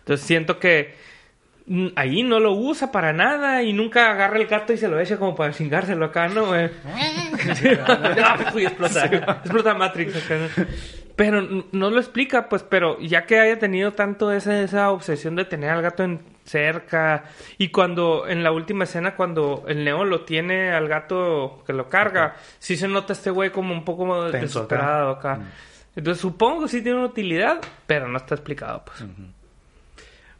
[0.00, 0.94] Entonces siento que
[1.66, 5.00] mm, ahí no lo usa para nada y nunca agarra el gato y se lo
[5.00, 6.54] echa como para chingárselo acá, ¿no?
[7.86, 9.06] Ah, y explota.
[9.06, 10.14] Explota Matrix.
[11.16, 15.70] Pero no lo explica, pues, pero ya que haya tenido tanto esa obsesión de tener
[15.70, 17.24] al gato en cerca
[17.58, 21.88] y cuando en la última escena cuando el Neo lo tiene al gato que lo
[21.88, 24.40] carga, sí se nota este güey como un poco Tenso acá.
[24.40, 25.40] desesperado acá.
[25.94, 29.04] Entonces supongo que sí tiene una utilidad, pero no está explicado, pues.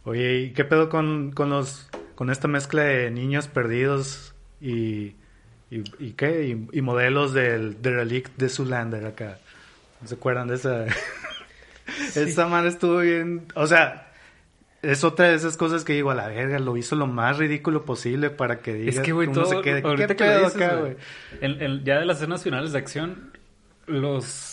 [0.04, 5.16] Oye, ¿y qué pedo con, con los con esta mezcla de niños perdidos y
[5.72, 9.38] y, y qué y, y modelos del The Relic de Zoolander acá?
[10.02, 10.84] ¿No se acuerdan de esa?
[12.14, 14.12] Esa man estuvo bien, o sea,
[14.82, 17.84] es otra de esas cosas que digo a la verga, lo hizo lo más ridículo
[17.84, 19.50] posible para que digas Es que, güey, uno todo.
[19.50, 20.96] se quede, ¿qué que pedo dices, acá, güey,
[21.84, 23.30] ya de las escenas finales de acción,
[23.86, 24.51] los.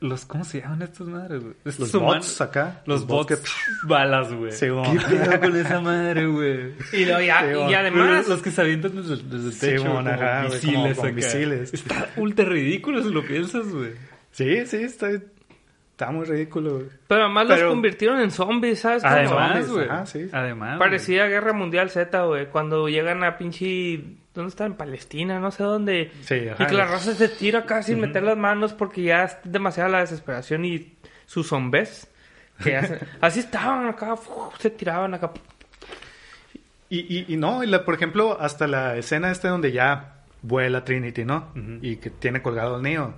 [0.00, 1.54] Los, ¿cómo se llaman estos madres, güey?
[1.64, 4.50] Estos Los humanos- bots acá, Los, los bots, bots que- balas, güey.
[4.52, 4.66] Sí.
[4.66, 6.72] ¿Qué pedo con esa madre, güey?
[6.94, 8.26] Y, lo- ya- Sí, y además...
[8.26, 11.06] Los, que se avientan desde, desde el Sí, techo, mon, como ajá, como misiles con
[11.06, 11.14] acá.
[11.16, 11.74] misiles.
[11.74, 13.92] Está ultra ridículo si lo piensas, güey.
[14.32, 16.76] Sí, sí, está, está muy ridículo.
[16.76, 16.86] güey.
[17.06, 19.04] Pero además Pero- los convirtieron en zombies, ¿sabes?
[19.04, 19.86] Además, güey.
[19.86, 20.28] ajá, sí.
[20.32, 20.78] Además.
[20.78, 20.88] güey.
[20.88, 22.46] Parecía Guerra Mundial Z, güey.
[22.48, 24.02] Cuando llegan a pinche...
[24.34, 24.64] ¿Dónde está?
[24.66, 26.12] En Palestina, no sé dónde.
[26.22, 26.62] Sí, ajá.
[26.62, 29.88] Y que la raza se tira acá sin meter las manos porque ya es demasiada
[29.88, 30.92] la desesperación y
[31.26, 32.06] sus zombies.
[32.62, 34.14] Que hacen- Así estaban acá,
[34.58, 35.32] se tiraban acá.
[36.88, 40.84] Y, y, y no, y la- por ejemplo, hasta la escena esta donde ya vuela
[40.84, 41.52] Trinity, ¿no?
[41.82, 43.14] Y que tiene colgado el Neo.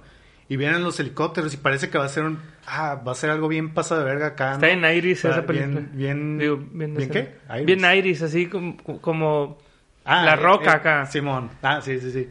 [0.49, 2.39] Y vienen los helicópteros y parece que va a ser un...
[2.67, 4.87] Ah, va a ser algo bien pasado de verga acá, Está ¿no?
[4.87, 5.81] en Iris O sea, esa película.
[5.81, 5.91] Bien...
[5.95, 7.35] Bien, Digo, ¿bien esa- qué?
[7.55, 7.67] Iris.
[7.67, 8.77] Bien Iris, así como...
[9.01, 9.59] como
[10.05, 11.07] Ah, la eh, roca eh, acá.
[11.07, 11.51] Simón.
[11.63, 12.29] Ah, sí, sí, sí.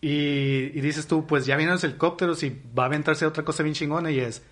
[0.00, 3.62] Y, y dices tú, pues ya vienen los helicópteros y va a aventarse otra cosa
[3.62, 4.42] bien chingona y es...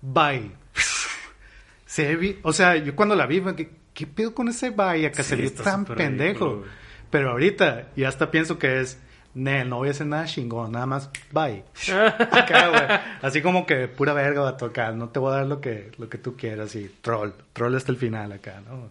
[0.00, 0.52] Bye.
[1.86, 2.38] Se vi...
[2.42, 5.06] O sea, yo cuando la vi, ¿qué, qué pedo con ese bye?
[5.06, 6.46] Acá Sí, se ve está tan pendejo.
[6.46, 6.64] ridículo.
[7.10, 8.98] Pero ahorita ya hasta pienso que es...
[9.32, 11.62] Nel, no voy a hacer nada chingón, nada más bye.
[12.32, 13.18] Acá.
[13.22, 15.92] Así como que pura verga va a tocar, no te voy a dar lo que,
[15.98, 18.90] lo que tú quieras y troll, troll hasta el final acá, ¿no?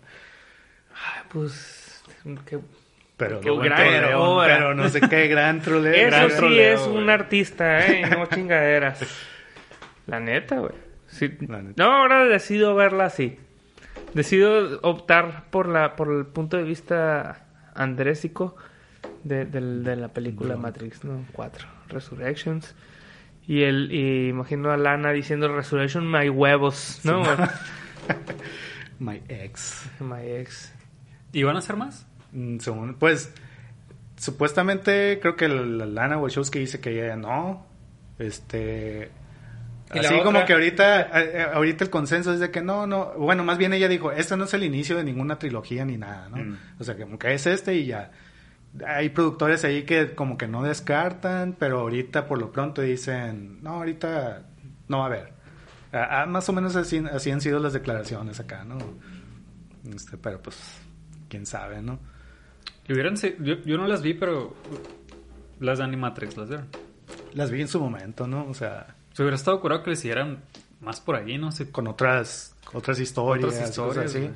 [0.93, 2.01] Ay, pues...
[2.45, 2.59] qué-
[3.19, 4.47] Pero, Qué no, gran pero, obra.
[4.57, 5.93] pero no sé qué gran troleo.
[5.93, 8.09] Eso gran sí troleo, es un artista, ¿eh?
[8.09, 9.01] No chingaderas.
[10.07, 10.71] La neta, güey.
[11.07, 11.29] Sí.
[11.47, 11.83] La neta.
[11.83, 13.37] No, ahora decido verla así.
[14.13, 17.45] Decido optar por la por el punto de vista
[17.75, 18.55] andrésico
[19.23, 21.25] de, del- de la película Matrix, ¿no?
[21.33, 22.73] 4, Resurrections.
[23.47, 27.21] Y el y imagino a Lana diciendo Resurrection my huevos, ¿no?
[28.99, 29.89] My ex.
[29.99, 30.73] my ex.
[31.31, 32.05] ¿Y van a hacer más?
[32.31, 33.31] Mm, según- pues,
[34.17, 37.65] supuestamente creo que la, la Lana Wachowski dice que ella no.
[38.17, 39.11] Este.
[39.91, 40.23] ¿Y la Así otra?
[40.25, 43.13] como que ahorita, a- a- ahorita el consenso es de que no, no.
[43.17, 46.29] Bueno, más bien ella dijo, este no es el inicio de ninguna trilogía ni nada,
[46.29, 46.37] ¿no?
[46.37, 46.57] Mm.
[46.79, 48.11] O sea, como que es este y ya.
[48.85, 53.71] Hay productores ahí que como que no descartan, pero ahorita por lo pronto dicen, no,
[53.77, 54.43] ahorita
[54.89, 55.33] no va a haber.
[55.91, 58.77] Ah, ah, más o menos así, así han sido las declaraciones acá, ¿no?
[59.91, 60.55] Este, pero pues,
[61.29, 61.97] quién sabe, ¿no?
[62.93, 64.55] Hubieran yo, yo no las vi, pero
[65.59, 66.67] las de Animatrix las vieron.
[67.33, 68.47] Las vi en su momento, ¿no?
[68.47, 70.39] O sea, Se hubiera estado curado que les hicieran
[70.81, 71.71] más por ahí, no sé.
[71.71, 74.29] con otras otras historias, Otras historias, cosas así.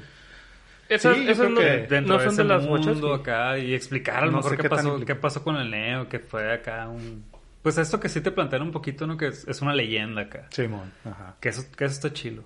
[0.89, 3.21] Esas, Sí, esas no, que Dentro no de son ese de las mundo Wachowski.
[3.21, 5.71] acá y explicar a lo No mejor sé qué, qué pasó, qué pasó con el
[5.71, 7.23] Neo, que fue acá un...
[7.61, 9.15] Pues esto que sí te plantean un poquito, ¿no?
[9.15, 10.47] Que es, es una leyenda acá.
[10.51, 11.37] Simón, ajá.
[11.39, 12.43] Que eso, que eso está chilo.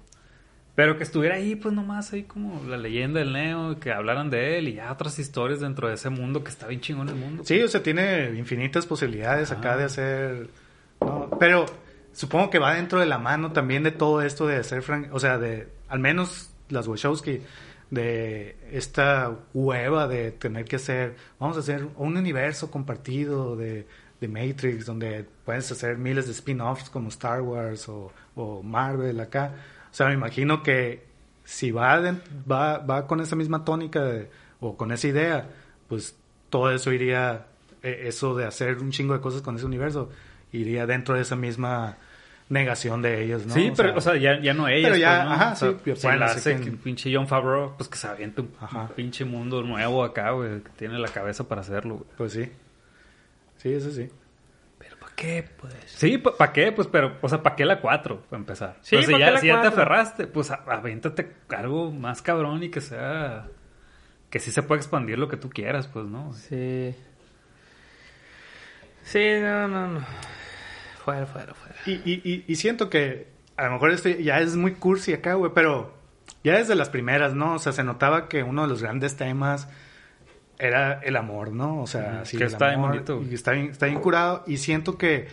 [0.77, 4.59] Pero que estuviera ahí, pues nomás ahí como la leyenda del Neo, que hablaran de
[4.59, 7.43] él y ya otras historias dentro de ese mundo que está bien chingón el mundo.
[7.43, 10.49] Sí, o sea, tiene infinitas posibilidades acá de hacer.
[11.01, 11.31] ¿no?
[11.39, 11.65] Pero
[12.13, 15.19] supongo que va dentro de la mano también de todo esto de hacer, fran- o
[15.19, 17.41] sea, de al menos las Wachowski,
[17.89, 23.87] de esta hueva de tener que hacer, vamos a hacer un universo compartido de,
[24.21, 29.55] de Matrix, donde puedes hacer miles de spin-offs como Star Wars o, o Marvel acá.
[29.91, 31.05] O sea, me imagino que
[31.43, 32.19] si va, de-
[32.49, 34.29] va, va con esa misma tónica de-
[34.59, 35.47] o con esa idea,
[35.87, 36.17] pues
[36.49, 37.45] todo eso iría,
[37.83, 40.09] eh, eso de hacer un chingo de cosas con ese universo,
[40.51, 41.97] iría dentro de esa misma
[42.49, 43.53] negación de ellos, ¿no?
[43.53, 44.89] sí, pero, o sea, ya, ya no ellas.
[44.91, 45.33] Pero ya, pues, ¿no?
[45.35, 48.07] ajá, O sea, sí, si bueno, hace que- que pinche John Favreau, pues que se
[48.07, 48.81] aviente un, Ajá.
[48.83, 52.07] un pinche mundo nuevo acá, güey, que tiene la cabeza para hacerlo, güey.
[52.17, 52.49] Pues sí.
[53.57, 54.09] Sí, eso sí.
[55.17, 55.73] Pero ¿para qué, pues?
[55.87, 56.71] Sí, ¿para qué?
[56.71, 58.21] Pues, pero, o sea, ¿para qué la 4?
[58.29, 58.77] Para empezar.
[58.81, 61.31] Sí, O sea, ¿pa' si qué ya, la si ya te aferraste, pues a- aviéntate
[61.49, 63.47] algo más cabrón y que sea.
[64.29, 66.33] Que sí se pueda expandir lo que tú quieras, pues, ¿no?
[66.33, 66.93] Sí.
[69.03, 70.05] Sí, no, no, no.
[71.03, 71.75] Fuera, fuera, fuera.
[71.85, 75.35] Y, y, y, y siento que a lo mejor esto ya es muy cursi acá,
[75.35, 75.95] güey, pero
[76.43, 77.53] ya desde las primeras, ¿no?
[77.55, 79.69] O sea, se notaba que uno de los grandes temas
[80.59, 81.81] era el amor, ¿no?
[81.81, 83.31] O sea, Ujú, sí, que el está bien amor, bonito, güey.
[83.31, 84.43] Y está bien, está bien curado.
[84.47, 85.27] Y siento que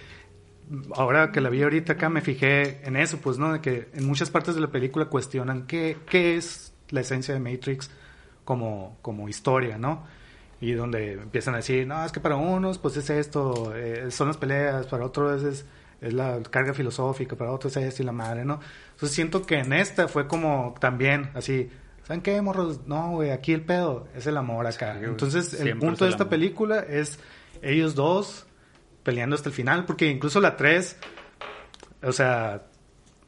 [0.95, 3.53] ahora que la vi ahorita acá me fijé en eso, pues, ¿no?
[3.53, 7.41] De que en muchas partes de la película cuestionan qué, qué es la esencia de
[7.41, 7.91] Matrix
[8.45, 10.05] como, como historia, ¿no?
[10.61, 14.29] Y donde empiezan a decir, no, es que para unos, pues es esto, eh, son
[14.29, 15.67] las peleas, para otros es,
[16.01, 18.61] es la carga filosófica, para otros es esto y la madre, ¿no?
[18.93, 21.71] Entonces siento que en esta fue como también así,
[22.07, 22.87] ¿saben qué, morros?
[22.87, 24.99] No, güey, aquí el pedo es el amor acá.
[25.03, 26.31] Entonces el punto de esta amor.
[26.31, 27.19] película es
[27.63, 28.47] ellos dos
[29.03, 30.97] peleando hasta el final, porque incluso la 3,
[32.03, 32.63] o sea,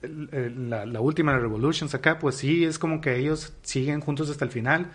[0.02, 4.00] el- el- la, la última de Revolutions acá, pues sí, es como que ellos siguen
[4.00, 4.92] juntos hasta el final,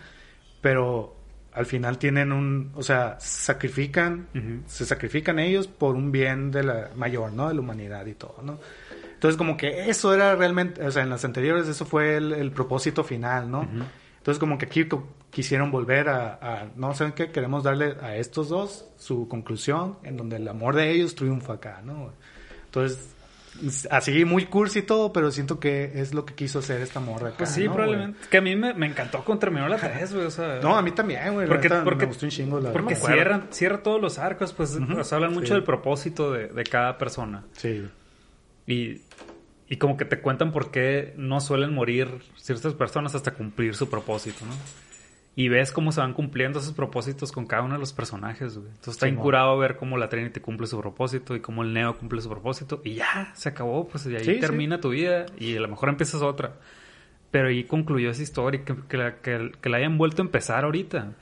[0.61, 1.15] pero
[1.53, 4.27] al final tienen un, o sea, sacrifican,
[4.67, 7.47] se sacrifican ellos por un bien de la mayor, ¿no?
[7.49, 8.57] De la humanidad y todo, ¿no?
[9.21, 12.51] Entonces como que eso era realmente, o sea, en las anteriores eso fue el, el
[12.51, 13.67] propósito final, ¿no?
[14.17, 14.87] Entonces como que aquí
[15.29, 20.17] quisieron volver a, a, no saben qué, queremos darle a estos dos su conclusión en
[20.17, 22.11] donde el amor de ellos triunfa acá, ¿no?
[22.65, 23.13] Entonces,
[23.91, 27.27] así muy cursi y todo, pero siento que es lo que quiso hacer esta morra
[27.27, 27.37] acá.
[27.37, 28.17] Pues sí, ¿no, probablemente.
[28.27, 30.25] Que a mí me, me encantó cuando terminó la 3, güey.
[30.25, 30.61] O sea, güey?
[30.63, 31.47] No, a mí también, güey.
[31.47, 32.95] Porque- porque- me gustó un chingo la porque
[33.51, 35.53] cierra todos los arcos, pues o sea, hablan mucho sí.
[35.53, 37.43] del propósito de, de cada persona.
[37.51, 37.87] Sí.
[38.67, 39.01] Y,
[39.71, 43.89] y como que te cuentan por qué no suelen morir ciertas personas hasta cumplir su
[43.89, 44.51] propósito, ¿no?
[45.33, 48.67] Y ves cómo se van cumpliendo esos propósitos con cada uno de los personajes, güey.
[48.67, 51.97] Entonces está Sí, incurado ver cómo la Trinity cumple su propósito y cómo el Neo
[51.97, 52.81] cumple su propósito.
[52.83, 54.39] Y ya, se acabó, pues y ahí Sí, sí.
[54.41, 56.55] termina tu vida y a lo mejor empiezas otra.
[57.31, 60.65] Pero ahí concluyó esa historia que, que la, que, que la hayan vuelto a empezar
[60.65, 61.13] ahorita.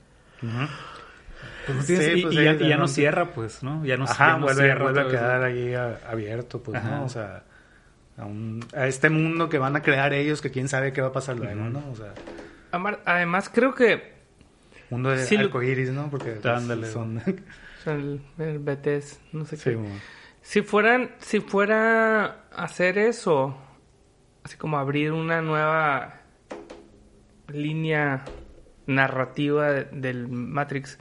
[1.83, 3.85] Sí, y, pues ya, no cierra, pues, ¿no?
[3.85, 6.89] Ya no, Ajá, ya no vuelve, cierra vuelve a quedar ahí abierto, pues, Ajá.
[6.97, 7.05] ¿no?
[7.05, 7.43] O sea,
[8.20, 11.07] a, un- a este mundo que van a crear ellos, que quién sabe qué va
[11.07, 11.84] a pasar luego, ¿no?
[11.91, 12.13] O sea,
[12.72, 14.13] Amar- Además, creo que
[14.89, 15.36] mundo de Sí,
[15.91, 16.09] ¿no?
[16.09, 16.91] Porque pues, Ándale.
[16.91, 17.17] son...
[17.80, 19.78] o sea, el, el BTS, no sé sí, qué.
[19.78, 19.89] mo-
[20.41, 23.55] Si fueran, si fuera hacer eso,
[24.43, 26.22] así como abrir una nueva
[27.51, 28.24] línea
[28.88, 30.99] narrativa de- del Matrix,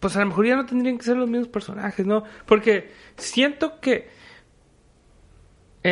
[0.00, 2.24] pues a lo mejor ya no tendrían que ser los mismos personajes, ¿no?
[2.46, 4.08] Porque siento que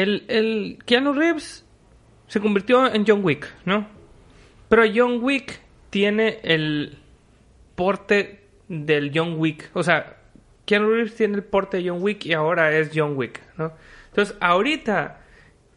[0.02, 1.64] el, el Keanu Reeves
[2.26, 3.86] se convirtió en John Wick, ¿no?
[4.68, 6.98] Pero John Wick tiene el
[7.74, 9.70] porte del John Wick.
[9.74, 10.16] O sea,
[10.64, 13.72] Keanu Reeves tiene el porte de John Wick y ahora es John Wick, ¿no?
[14.08, 15.20] Entonces, ahorita,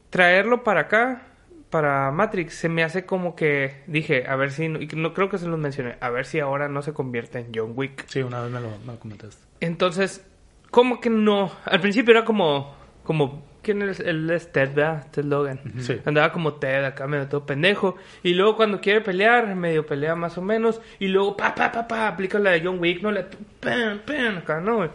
[0.09, 1.23] traerlo para acá,
[1.69, 5.37] para Matrix, se me hace como que dije, a ver si, y no creo que
[5.37, 8.05] se los mencioné, a ver si ahora no se convierte en John Wick.
[8.07, 9.43] Sí, una vez me lo, me lo comentaste.
[9.59, 10.25] Entonces,
[10.71, 11.51] como que no.
[11.65, 13.99] Al principio era como, como, ¿quién es?
[13.99, 15.07] Él es Ted, ¿verdad?
[15.11, 15.59] Ted Logan.
[15.79, 15.97] Sí.
[16.05, 17.95] Andaba como Ted acá, medio todo pendejo.
[18.23, 20.81] Y luego cuando quiere pelear, medio pelea más o menos.
[20.99, 23.11] Y luego, pa, pa, pa, pa, aplica la de John Wick, ¿no?
[23.11, 23.25] La,
[23.59, 24.77] pam, pam, acá, ¿no?
[24.77, 24.89] güey?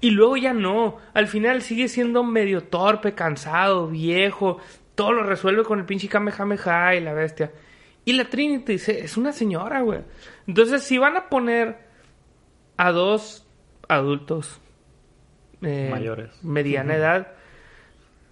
[0.00, 0.98] Y luego ya no.
[1.14, 4.58] Al final sigue siendo medio torpe, cansado, viejo.
[4.94, 7.52] Todo lo resuelve con el pinche Kamehameha y la bestia.
[8.04, 10.00] Y la Trinity dice, es una señora, güey.
[10.46, 11.76] Entonces, si van a poner
[12.76, 13.46] a dos
[13.88, 14.60] adultos
[15.62, 16.30] eh, Mayores.
[16.42, 17.28] mediana edad,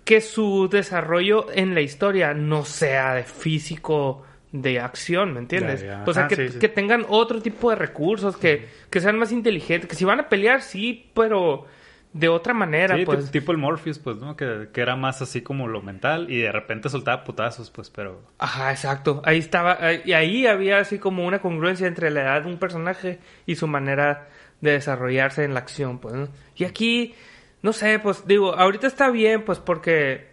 [0.05, 5.83] que su desarrollo en la historia no sea de físico de acción, ¿me entiendes?
[5.83, 6.05] Ya, ya.
[6.07, 6.59] O sea, Ah, que, sí, sí.
[6.61, 10.29] que tengan otro tipo de recursos, que, que sean más inteligentes, que si van a
[10.29, 11.67] pelear, sí, pero
[12.13, 13.27] de otra manera, Sí, pues.
[13.27, 14.37] ti- tipo el Morpheus, pues, ¿no?
[14.37, 18.23] Que, que era más así como lo mental y de repente soltaba putazos, pues, pero...
[18.39, 19.21] Ajá, exacto.
[19.25, 22.59] Ahí estaba, ahí- y ahí había así como una congruencia entre la edad de un
[22.59, 24.29] personaje y su manera
[24.61, 26.15] de desarrollarse en la acción, pues.
[26.15, 26.29] ¿no?
[26.55, 27.15] Y aquí,
[27.63, 30.29] no sé, pues digo, ahorita está bien, pues porque,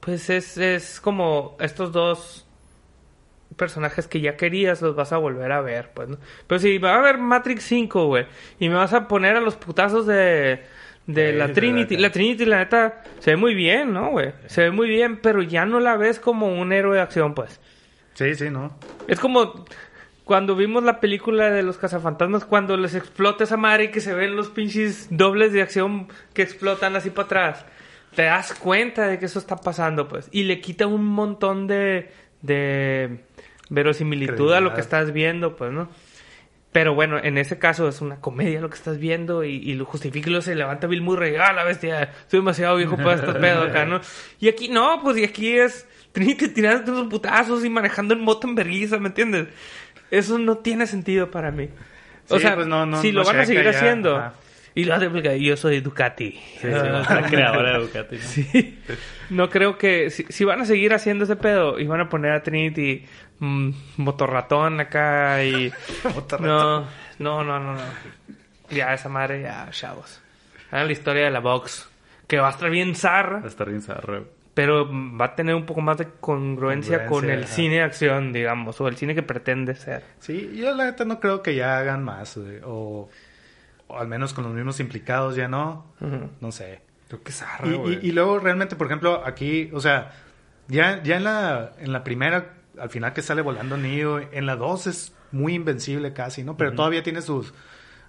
[0.00, 2.46] pues es, es como estos dos
[3.56, 6.18] personajes que ya querías los vas a volver a ver, pues, ¿no?
[6.46, 8.26] Pero si va a haber Matrix 5, güey,
[8.58, 10.62] y me vas a poner a los putazos de,
[11.06, 14.32] de Sí, la Trinity, la Trinity, la neta, se ve muy bien, ¿no, güey?
[14.46, 17.60] Se ve muy bien, pero ya no la ves como un héroe de acción, pues.
[18.14, 18.76] Sí, sí, ¿no?
[19.08, 19.64] Es como
[20.32, 24.14] cuando vimos la película de los cazafantasmas, cuando les explota esa madre y que se
[24.14, 27.66] ven los pinches dobles de acción que explotan así para atrás.
[28.14, 30.30] Te das cuenta de que eso está pasando, pues.
[30.32, 33.26] Y le quita un montón de, de
[33.68, 35.90] verosimilitud a lo que estás viendo, pues, ¿no?
[36.72, 39.84] Pero bueno, en ese caso es una comedia lo que estás viendo y, y lo
[39.84, 41.34] justifica se levanta Bill Murray.
[41.36, 44.00] Ah, la bestia, soy demasiado viejo para este pedo acá, ¿no?
[44.40, 45.86] Y aquí no, pues y aquí es
[46.54, 49.48] tirando unos putazos y manejando en moto en vergüenza, ¿me entiendes?
[50.12, 51.70] Eso no tiene sentido para mí.
[52.28, 54.16] O Sí, sea, pues no, no, si no lo van a seguir ya, haciendo.
[54.16, 54.34] ajá.
[54.74, 56.40] Y lo de yo soy Ducati.
[56.62, 58.22] la creadora de Ducati, ¿no?
[58.22, 58.78] Sí.
[59.30, 60.10] No creo que...
[60.10, 63.04] Si, si van a seguir haciendo ese pedo y van a poner a Trinity
[63.38, 65.72] mm, motorratón acá y...
[66.40, 66.86] no,
[67.18, 67.80] no, no, no, no.
[68.70, 70.20] Ya, esa madre, ya, chavos.
[70.70, 71.88] Hagan la historia de la box.
[72.26, 74.22] que va a estar bien zarra, Va a estar bien zarra.
[74.54, 74.88] Pero
[75.18, 77.52] va a tener un poco más de congruencia, Congruencia, con el ajá.
[77.54, 80.02] cine de acción, digamos, o el cine que pretende ser.
[80.18, 83.08] Sí, yo la neta no creo que ya hagan más, o,
[83.88, 85.86] o al menos con los mismos implicados ya no,
[86.40, 86.80] no sé.
[87.08, 90.12] Creo que zarra, Y, y- y luego realmente, por ejemplo, aquí, o sea,
[90.68, 94.56] ya, ya en la, en la primera, al final que sale volando Neo, en la
[94.56, 96.56] 2 es muy invencible casi, ¿no?
[96.56, 97.52] Pero todavía tiene sus,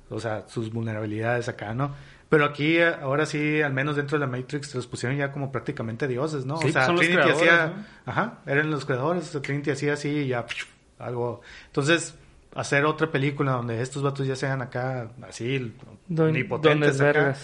[0.09, 1.95] o sea, sus vulnerabilidades acá, ¿no?
[2.33, 5.51] Pero aquí, eh, ahora sí, al menos dentro de la Matrix, los pusieron ya como
[5.51, 6.57] prácticamente dioses, ¿no?
[6.57, 8.11] Sí, o sea, son los Trinity creadores, hacía, ¿no?
[8.11, 10.65] ajá, eran los creadores, o sea, Trinity hacía así y ya, pf,
[10.97, 11.41] algo.
[11.67, 12.15] Entonces,
[12.55, 15.73] hacer otra película donde estos vatos ya sean acá, así,
[16.07, 17.35] Don- omnipotentes acá,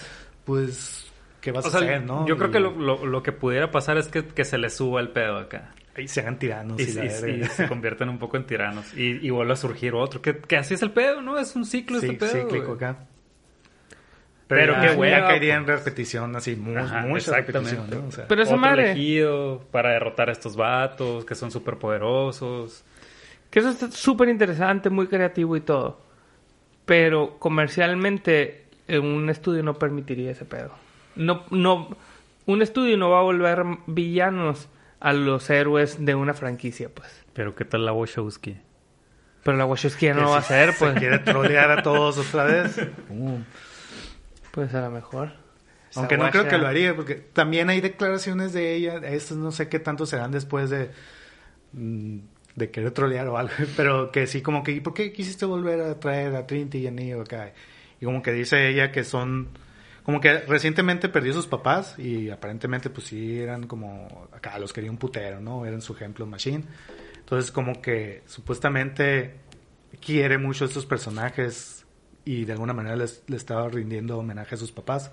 [0.45, 1.05] pues,
[1.41, 2.25] ¿qué vas O a sea, hacer, no?
[2.27, 4.75] yo creo Y- que lo, lo- lo que pudiera pasar es que, que se les
[4.75, 5.73] suba el pedo acá.
[5.95, 8.93] Ahí se hagan tiranos Y, y, y- y se convierten un poco en tiranos.
[8.95, 10.21] Y, y vuelve a surgir otro.
[10.21, 11.37] Que, que así es el pedo, ¿no?
[11.37, 12.41] Es un ciclo Sí, este pedo.
[12.47, 13.05] cíclico acá.
[14.49, 15.77] Pero ya- qué ya hueva, caería en pues.
[15.79, 17.69] repetición, así, mu- Ajá, mucha exactamente.
[17.77, 18.07] repetición, ¿no?
[18.09, 21.77] O sea, Pero esa Otro madre, elegido para derrotar a estos vatos que son súper
[21.77, 22.83] poderosos.
[23.51, 26.01] que eso está súper interesante, muy creativo y todo.
[26.85, 30.71] Pero comercialmente, en un estudio no permitiría ese pedo.
[31.15, 31.95] No, no,
[32.45, 34.67] un estudio no va a volver villanos
[34.99, 37.07] a los héroes de una franquicia, pues.
[37.33, 38.57] Pero ¿qué tal la Wachowski?
[39.43, 40.97] Pero la Wachowski ya no va a si hacer, se pues.
[40.99, 42.77] quiere trolear a todos otra vez.
[43.09, 43.37] Uh,
[44.51, 45.33] Pues a lo mejor.
[45.95, 49.69] Aunque no creo que lo haría, porque también hay declaraciones de ella, estas no sé
[49.69, 50.91] qué tanto serán después de,
[51.73, 52.19] mm,
[52.55, 55.81] de querer trolear o algo, pero que sí como que, ¿y por qué quisiste volver
[55.81, 57.53] a traer a Trinity y a Neo acá?
[57.99, 59.49] Y como que dice ella que son,
[60.03, 64.91] como que recientemente perdió sus papás y aparentemente pues sí eran como, acá los quería
[64.91, 65.65] un putero, ¿no?
[65.65, 66.63] Eran su ejemplo machine.
[67.17, 69.35] Entonces como que supuestamente
[69.99, 71.78] quiere mucho a estos personajes
[72.26, 75.11] y de alguna manera les, le estaba rindiendo homenaje a sus papás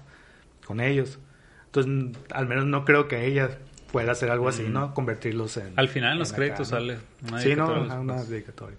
[0.67, 1.19] con ellos.
[1.67, 3.59] Entonces, al menos no creo que ella
[3.93, 4.93] pueda hacer algo así, ¿no?
[4.95, 5.73] Convertirlos en...
[5.77, 6.87] Al final en los créditos acá, ¿no?
[6.93, 6.99] sale
[7.29, 8.79] una Sí, no, dedicatoria a una dedicatoria.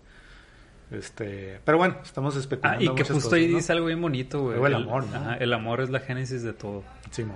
[0.91, 3.57] Este, pero bueno, estamos Ah, especulando y que justo cosas, ahí ¿no?
[3.57, 4.63] dice algo bien bonito, güey.
[4.63, 5.15] El amor, ¿no?
[5.17, 6.83] ajá, el amor es la génesis de todo.
[7.11, 7.35] Sí, mo.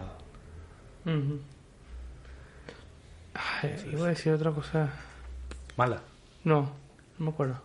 [1.05, 1.39] Ujú.
[3.33, 4.89] Ay, iba a decir otra cosa.
[5.77, 6.01] Mala.
[6.43, 6.71] No,
[7.17, 7.61] no me acuerdo.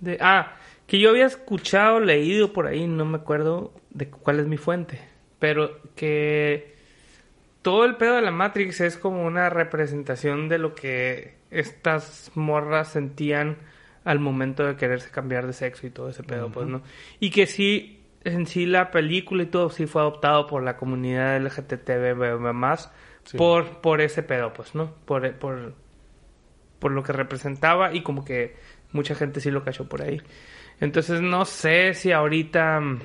[0.00, 0.56] De, ah,
[0.86, 5.00] que yo había escuchado, leído por ahí, no me acuerdo de cuál es mi fuente,
[5.38, 6.74] pero que
[7.62, 12.88] todo el pedo de la Matrix es como una representación de lo que estas morras
[12.92, 13.56] sentían
[14.04, 16.82] al momento de quererse cambiar de sexo y todo ese pedo, pues, ¿no?
[17.18, 21.36] Y que sí, en sí la película y todo sí fue adoptado por la comunidad
[21.40, 22.92] LGTB más
[23.24, 23.36] Sí.
[23.36, 24.94] por, por ese pedo, pues, ¿no?
[25.04, 25.74] Por, por,
[26.78, 28.54] por lo que representaba y como que
[28.92, 30.22] mucha gente sí lo cachó por ahí.
[30.80, 33.00] Entonces no sé si ahorita mm,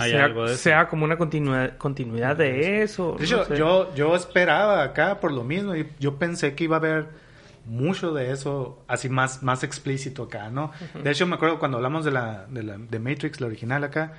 [0.00, 0.62] sea, algo de eso.
[0.62, 3.12] sea como una continuidad de eso.
[3.12, 3.56] De no hecho, sé.
[3.56, 7.06] yo, yo esperaba acá por lo mismo y yo pensé que iba a haber
[7.64, 10.72] mucho de eso así más, más explícito acá, ¿no?
[11.02, 14.14] De hecho, me acuerdo cuando hablamos de la, de la de Matrix, la original acá,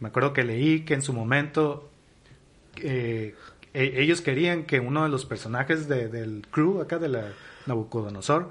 [0.00, 1.90] me acuerdo que leí que en su momento
[2.76, 3.34] eh,
[3.72, 7.24] e- ellos querían que uno de los personajes de- del crew acá de la
[7.66, 8.50] Nabucodonosor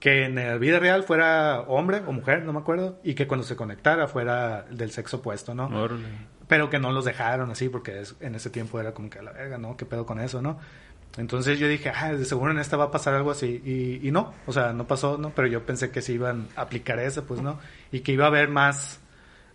[0.00, 3.44] que en la vida real fuera hombre o mujer, no me acuerdo, y que cuando
[3.44, 5.66] se conectara fuera del sexo opuesto, ¿no?
[5.66, 6.04] Órale.
[6.46, 9.22] pero que no los dejaron así porque es- en ese tiempo era como que a
[9.22, 9.76] la verga, ¿no?
[9.78, 10.58] ¿Qué pedo con eso, no?
[11.16, 13.62] Entonces yo dije, ah, de seguro en esta va a pasar algo así.
[13.64, 15.30] Y, y no, o sea, no pasó, ¿no?
[15.30, 17.58] Pero yo pensé que se iban a aplicar eso, pues, ¿no?
[17.92, 19.00] Y que iba a haber más,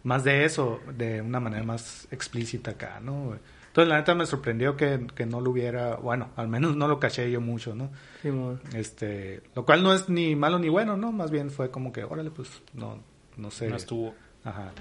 [0.04, 3.36] más de eso, de una manera más explícita acá, ¿no?
[3.70, 7.00] Entonces la neta me sorprendió que, que no lo hubiera, bueno, al menos no lo
[7.00, 7.90] caché yo mucho, ¿no?
[8.22, 8.60] Simón.
[8.74, 11.12] Este, lo cual no es ni malo ni bueno, ¿no?
[11.12, 13.00] Más bien fue como que, órale, pues, no,
[13.38, 13.70] no sé.
[13.70, 14.16] No estuvo.
[14.44, 14.72] Ajá.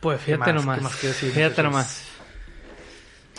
[0.00, 0.64] Pues fíjate más?
[0.64, 0.78] nomás.
[0.78, 1.64] ¿Qué más decir, fíjate muchachos?
[1.64, 2.08] nomás.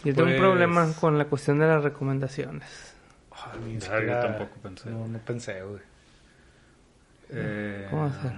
[0.04, 2.94] Yo tengo Pues- un problema con la cuestión de las recomendaciones.
[3.32, 4.90] Ay, ni Ah, yo tampoco pensé.
[4.90, 5.82] No, no pensé, güey.
[7.30, 8.32] Eh, ¿Cómo hacer?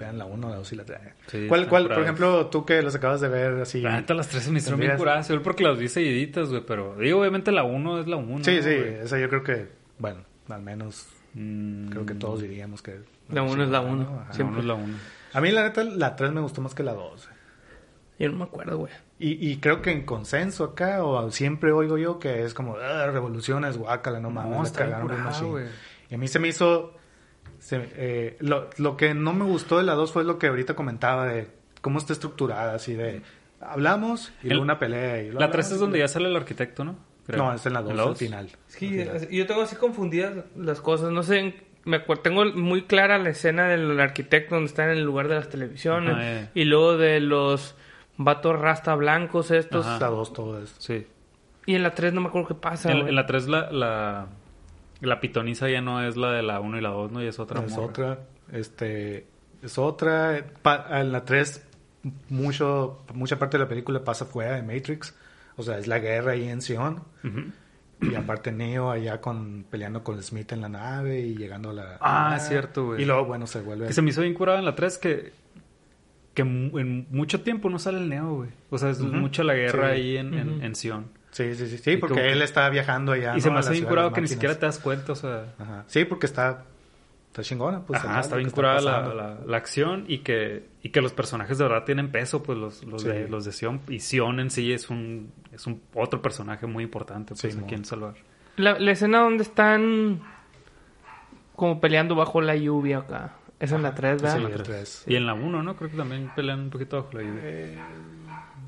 [0.00, 0.98] Vean la 1, la 2 y la 3.
[1.28, 3.80] Sí, ¿Cuál, cuál, por ejemplo, tú que los acabas de ver así?
[3.82, 5.28] La neta, las tres se me hicieron bien ¿Tendrías- curadas.
[5.28, 6.62] Yo porque las vi seguiditas, güey.
[6.66, 8.42] Pero digo, obviamente la uno es la uno.
[8.42, 8.94] Sí, sí, güey.
[8.94, 12.98] esa yo creo que, bueno, al menos Mm, creo que todos diríamos que...
[13.30, 14.02] La uno es la uno.
[14.02, 14.14] ¿no?
[14.18, 14.24] Ajá.
[14.28, 14.52] La siempre.
[14.54, 14.96] uno es la uno.
[15.32, 17.28] A mí la neta, la 3 me gustó más que la 2.
[18.18, 18.92] Yo no me acuerdo, güey.
[19.20, 23.06] Y, y creo que en consenso acá, o siempre oigo yo que es como, ah,
[23.12, 25.50] revoluciones, guácala, no mames, No, cagaron bien curada, machín".
[25.50, 25.66] güey.
[26.10, 26.94] Y a mí se me hizo...
[27.60, 30.74] se- eh, lo, lo que no me gustó de la 2 fue lo que ahorita
[30.74, 31.46] comentaba de
[31.80, 33.22] cómo está estructurada, así de...
[33.60, 35.22] Hablamos y El- luego una pelea.
[35.22, 36.96] Y La 3 hablamos es donde ya sale el arquitecto, ¿no?
[37.26, 37.44] Creo.
[37.44, 38.18] No, es en la 2 al dos?
[38.18, 38.48] final.
[38.66, 39.28] Sí, Al final.
[39.30, 41.12] yo tengo así confundidas las cosas.
[41.12, 41.54] No sé en
[41.84, 45.36] me acuerdo, tengo muy clara la escena del arquitecto donde está en el lugar de
[45.36, 46.12] las televisiones.
[46.14, 46.48] Ajá, eh.
[46.54, 47.74] Y luego de los
[48.18, 49.86] vatos rasta blancos estos.
[49.86, 49.98] Ajá.
[50.00, 50.74] La dos, todo eso.
[50.78, 51.06] Sí.
[51.66, 52.90] Y en la 3 no me acuerdo qué pasa.
[52.92, 54.26] En, en la 3 la, la,
[55.00, 57.22] la pitoniza ya no es la de la 1 y la 2, ¿no?
[57.22, 57.84] Y es otra es morra.
[57.86, 58.18] otra.
[58.52, 59.26] Este,
[59.62, 60.44] es otra.
[60.62, 61.66] Pa- en la 3,
[62.28, 65.14] mucho, mucha parte de la película pasa fuera de Matrix.
[65.56, 67.02] O sea, es la guerra ahí en Sion.
[68.02, 71.98] Y aparte Neo allá con peleando con Smith en la nave y llegando a la...
[72.00, 73.02] Ah, es cierto, güey.
[73.02, 73.88] Y luego, bueno, se vuelve...
[73.88, 75.32] Que se me hizo bien curado en la 3 que,
[76.32, 78.50] que en mucho tiempo no sale el Neo, güey.
[78.70, 79.12] O sea, es Ujú.
[79.12, 80.00] mucho la guerra Sí.
[80.00, 81.06] ahí en, en, en Sion.
[81.30, 83.36] Sí, sí, sí, sí, Y porque que- él está viajando allá.
[83.36, 85.54] y se me hace la bien curado que ni siquiera te das cuenta, o sea...
[85.58, 85.84] Ajá.
[85.86, 86.64] Sí, porque está,
[87.28, 87.80] está chingona.
[87.86, 91.56] Pues, Ajá, está bien curada la, la, la acción y que, y que los personajes
[91.58, 93.08] de verdad tienen peso, pues los, los, Sí.
[93.08, 93.80] de, los de Sion.
[93.88, 97.66] Y Sion en sí es un, es un otro personaje muy importante, pues, Sí, a
[97.66, 98.14] quien salvar.
[98.56, 100.20] La, la escena donde están
[101.54, 103.36] como peleando bajo la lluvia acá.
[103.60, 104.36] Es en la 3, ¿verdad?
[104.38, 104.66] Sí, la el tres.
[104.66, 105.04] tres.
[105.06, 105.76] Y en la 1, ¿no?
[105.76, 107.40] Creo que también pelean un poquito bajo la lluvia.
[107.44, 107.78] Eh,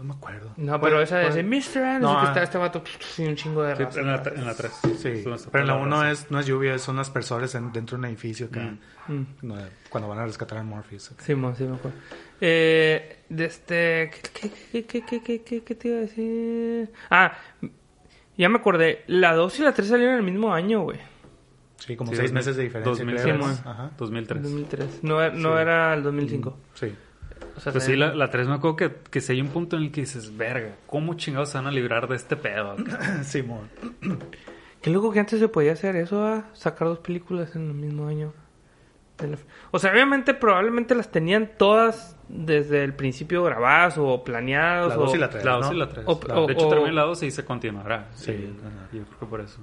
[0.03, 0.53] no me acuerdo.
[0.57, 1.79] No, pero esa es de Mr.
[1.79, 2.29] Anderson, No, que ah.
[2.29, 2.83] está este vato
[3.15, 4.01] sin un chingo de Sí, raza.
[4.01, 4.73] en la, en la 3.
[4.99, 8.05] Sí, pero en la 1 es, no es lluvia, son aspersores en- dentro de un
[8.07, 8.61] edificio acá.
[9.09, 9.13] Mm.
[9.13, 9.27] Mm.
[9.43, 9.57] No,
[9.89, 11.13] cuando van a rescatar a Morpheus.
[11.19, 11.97] Sí, mo, sí me acuerdo.
[12.41, 14.11] Eh, de este...
[14.33, 16.93] ¿qué, qué, qué, qué, qué, qué, qué te iba a decir?
[17.11, 17.33] Ah,
[18.37, 19.05] ya me acordé.
[19.07, 20.99] La 2 y la 3 salieron el mismo año, güey.
[21.77, 22.91] Sí, como Sí, seis 2000, meses de diferencia.
[22.91, 23.23] 2003.
[23.23, 23.35] creo.
[23.35, 23.73] Sí, mon.
[23.75, 23.91] Ajá.
[23.99, 24.43] 2003.
[24.43, 25.03] 2003.
[25.03, 25.61] No, era- no Sí.
[25.63, 26.59] era el 2005.
[26.75, 26.95] Sí.
[27.57, 29.77] O sea, Pues sí, la, la 3 me acuerdo que, que si hay un punto
[29.77, 32.73] en el que dices, verga, ¿cómo chingados se van a librar de este pedo?
[32.73, 33.69] acá?" Simón.
[34.81, 36.47] Qué loco que antes se podía hacer eso, ¿ah?
[36.55, 38.33] sacar dos películas en el mismo año.
[39.71, 44.89] O sea, obviamente, probablemente las tenían todas desde el principio grabadas o planeadas.
[44.89, 45.01] La o...
[45.03, 45.45] dos y la tres.
[45.45, 45.73] La 2 ¿no?
[45.73, 46.07] y la 3.
[46.09, 48.09] O- o- de hecho, o- termina la 2 y se continuará.
[48.15, 48.33] Sí.
[48.33, 48.55] Sí,
[48.93, 49.61] yo creo que por eso.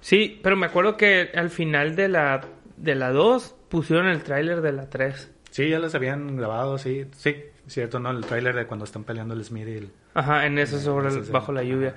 [0.00, 2.42] Sí, pero me acuerdo que al final de la,
[2.76, 5.32] de la 2 pusieron el tráiler de la 3.
[5.58, 7.04] Sí, ya las habían grabado, sí.
[7.16, 7.34] Sí,
[7.66, 8.10] cierto, ¿no?
[8.10, 9.90] El tráiler de cuando están peleando el Smith y el...
[10.14, 11.94] Ajá, en eso sobre el- bajo la lluvia.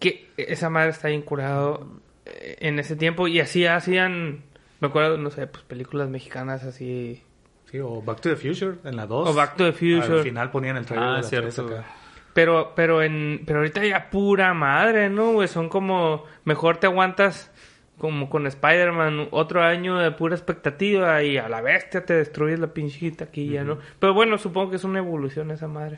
[0.00, 4.42] Que esa madre está bien curado eh, en ese tiempo y así hacían,
[4.80, 7.22] me acuerdo, no sé, pues películas mexicanas así.
[7.70, 9.28] Sí, o Back to the Future en la 2.
[9.28, 10.18] O Back to the Future.
[10.18, 11.78] Al final ponían el trailer Ah, de la cierto, 3 güey.
[11.78, 11.88] acá.
[12.34, 15.46] Pero, pero en, pero ahorita ya pura madre, ¿no, güey?
[15.46, 17.52] Son como, mejor te aguantas
[17.98, 22.68] como con Spider-Man otro año de pura expectativa y a la bestia te destruyes la
[22.68, 23.78] pinche taquilla, ¿no?
[23.98, 25.96] Pero bueno, supongo que es una evolución esa madre.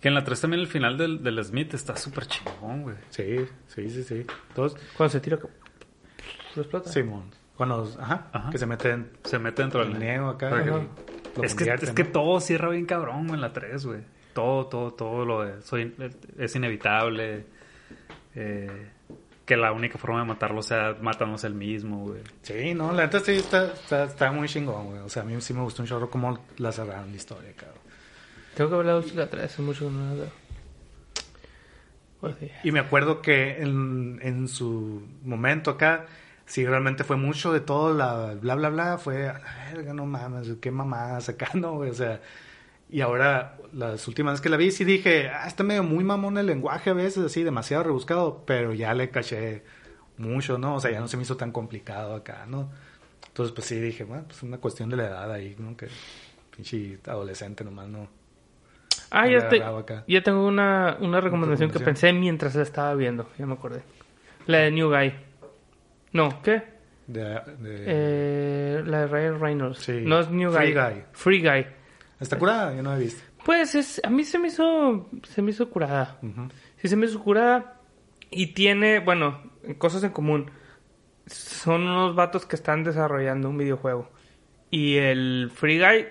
[0.00, 2.96] Que en la 3 también el final del, del Smith está súper chingón, güey.
[3.08, 4.26] Sí, sí, sí, sí.
[4.54, 5.38] Todos, Cuando se tira,
[6.54, 6.90] lo explota.
[6.90, 7.30] Simón.
[7.56, 8.50] Cuando, ajá, Ajá.
[8.50, 10.50] que se meten Se mete dentro el del neo acá.
[11.42, 14.00] Es que, es que todo cierra bien cabrón en la 3, güey.
[14.34, 15.62] Todo, todo, todo lo de...
[15.62, 15.94] Soy,
[16.38, 17.46] es inevitable.
[18.34, 18.90] eh,
[19.44, 22.22] que la única forma de matarlo sea matándose el mismo, güey.
[22.42, 24.98] Sí, no, la neta sí está, está, está muy chingón, güey.
[25.00, 27.82] O sea, a mí sí me gustó un chorro cómo la cerraron la historia, cabrón.
[28.54, 30.32] Tengo que ver la 2 y la 3, hace mucho que no la veo.
[32.20, 32.50] Pues sí.
[32.62, 36.06] Y me acuerdo que en, en su momento acá,
[36.46, 40.06] sí, realmente fue mucho de todo, la bla, bla, bla, fue, a la verga, no
[40.06, 42.22] mames, qué mamada sacando, güey, o sea,
[42.96, 46.38] y ahora, las últimas veces que la vi, sí dije, ah, está medio muy mamón
[46.38, 49.62] el lenguaje a veces, así, demasiado rebuscado, pero ya le caché
[50.16, 50.76] mucho, ¿no?
[50.76, 52.70] O sea, ya no se me hizo tan complicado acá, ¿no?
[53.26, 55.76] Entonces, pues sí, dije, bueno, pues es una cuestión de la edad ahí, ¿no?
[55.76, 55.88] Que
[56.54, 58.06] pinche adolescente nomás, ¿no?
[59.10, 59.58] Ah, No ya, te-
[60.22, 63.28] tengo una, una recomendación que pensé mientras la estaba viendo.
[63.38, 63.82] Ya me acordé.
[64.46, 65.12] La de New Guy.
[66.12, 66.62] No, ¿qué?
[67.08, 69.78] De, de- Eh, la de Ryan Reynolds.
[69.80, 70.02] Sí.
[70.04, 70.80] No es New Free Guy.
[70.80, 71.02] Guy.
[71.12, 71.66] Free Guy.
[72.24, 72.74] ¿Está curada?
[72.74, 73.22] Yo no la he visto.
[73.44, 76.18] Pues es, a mí se me hizo, se me hizo curada.
[76.22, 76.48] Ujú.
[76.76, 77.80] Sí, se me hizo curada.
[78.30, 79.42] Y tiene, bueno,
[79.78, 80.50] cosas en común.
[81.26, 84.10] Son unos vatos que están desarrollando un videojuego.
[84.70, 86.06] Y el Free Guy,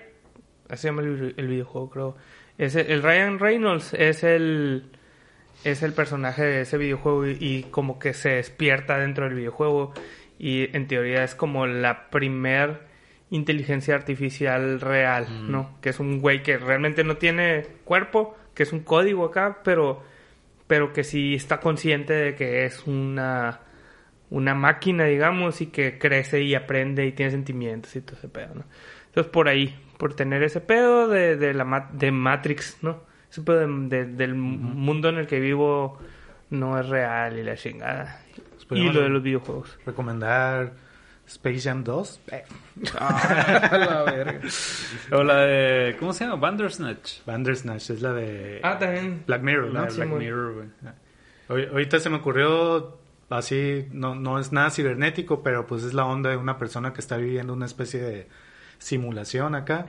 [0.68, 2.16] así se llama el, el videojuego, creo.
[2.58, 4.90] Es el, el Ryan Reynolds es el
[5.64, 9.92] es el personaje de ese videojuego y, y como que se despierta dentro del videojuego
[10.38, 12.93] y en teoría es como la primer
[13.30, 15.76] inteligencia artificial real, ¿no?
[15.80, 20.02] Que es un güey que realmente no tiene cuerpo, que es un código acá, pero
[20.66, 23.60] pero que sí está consciente de que es una
[24.30, 28.54] una máquina, digamos, y que crece y aprende y tiene sentimientos y todo ese pedo,
[28.54, 28.64] ¿no?
[29.06, 33.02] Entonces por ahí, por tener ese pedo de, de la de Matrix, ¿no?
[33.30, 35.98] Ese pedo de- de- del mundo en el que vivo
[36.50, 38.20] no es real y la chingada.
[38.70, 39.78] Y lo de los videojuegos.
[39.84, 40.72] Recomendar
[41.26, 42.20] Space Jam 2.
[42.32, 42.44] Eh,
[45.12, 45.96] O la de...
[45.98, 46.36] ¿Cómo se llama?
[46.36, 47.24] Bandersnatch.
[47.26, 49.22] Bandersnatch es la de Ah, también.
[49.26, 49.84] Black Mirror, La ¿no?
[49.86, 50.68] de sí, Black muy- Mirror, güey.
[51.48, 52.98] Ahor- Ahorita se me ocurrió
[53.30, 57.00] así, no, no es nada cibernético, pero pues es la onda de una persona que
[57.00, 58.28] está viviendo una especie de
[58.78, 59.86] simulación acá,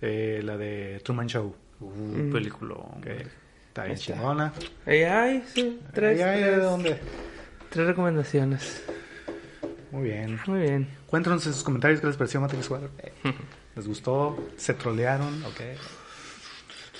[0.00, 1.54] eh, la de Truman Show.
[1.80, 2.74] Uh, película.
[3.02, 3.26] Que
[3.68, 4.52] está bien chingona.
[4.86, 7.00] Ahí hay, sí, tres, hay de tres, dónde.
[7.68, 8.84] tres recomendaciones.
[9.90, 10.38] Muy bien.
[10.46, 10.88] Muy bien.
[11.06, 12.90] Cuéntanos en sus comentarios qué les pareció Matrix 4.
[13.76, 14.48] ¿Les gustó?
[14.56, 15.44] ¿Se trolearon?
[15.44, 15.60] ¿Ok?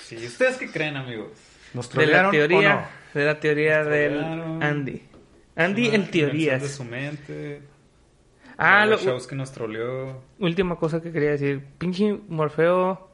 [0.03, 1.31] Sí, ¿ustedes qué creen, amigos?
[1.73, 2.87] ¿Nos De la trolearon teoría, o no?
[3.19, 4.63] de la teoría del trolearon.
[4.63, 5.01] Andy.
[5.55, 6.61] Andy en teorías.
[6.61, 7.61] de su mente.
[8.57, 10.23] Ah, los lo- shows que nos troleó.
[10.39, 11.63] Última cosa que quería decir.
[11.77, 13.09] Pinche Morfeo.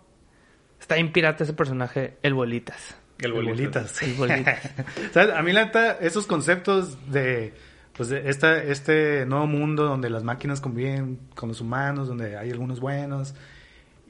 [0.79, 2.95] Está en pirata ese personaje, el Bolitas.
[3.19, 3.99] El El bolitas.
[4.01, 4.03] bolitas.
[4.03, 4.71] El Bolitas.
[5.13, 5.33] ¿Sabes?
[5.35, 7.53] A mí la neta, esos conceptos de
[7.95, 12.79] pues esta, este nuevo mundo donde las máquinas conviven con los humanos, donde hay algunos
[12.79, 13.35] buenos.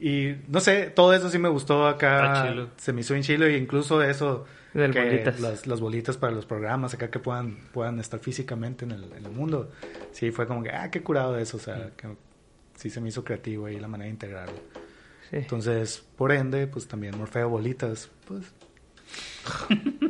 [0.00, 2.68] Y no sé, todo eso sí me gustó acá.
[2.76, 4.46] Se me hizo en chilo y incluso eso.
[4.72, 5.40] Del que bolitas.
[5.40, 9.26] Las, las bolitas para los programas acá que puedan, puedan estar físicamente en el, en
[9.26, 9.70] el mundo.
[10.12, 11.58] Sí, fue como que, ah, qué curado eso.
[11.58, 12.08] O sea, que
[12.76, 14.56] sí se me hizo creativo ahí la manera de integrarlo.
[15.30, 15.36] Sí.
[15.36, 18.44] Entonces, por ende, pues también Morfeo Bolitas, pues.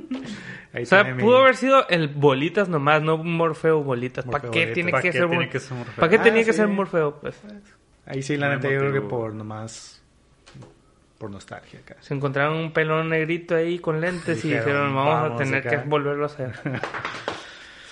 [0.72, 4.24] Ahí O sea, pudo haber sido el Bolitas nomás, no Morfeo Bolitas.
[4.24, 4.74] ¿Para qué Bolitas.
[4.74, 5.94] tiene ¿Para que qué ser tiene Mor- que ser Morfeo?
[5.96, 7.20] ¿Para qué Ah, tenía que ser Morfeo?
[7.20, 7.36] Pues
[8.06, 10.00] Ahí sí, la neta, yo creo que por nomás.
[11.18, 11.96] Por nostalgia acá.
[12.00, 15.66] se encontraron un pelón negrito ahí con lentes y Dijeron, dijeron, vamos, a "Vamos tener
[15.66, 15.82] acá".
[15.82, 16.52] que volverlo a hacer.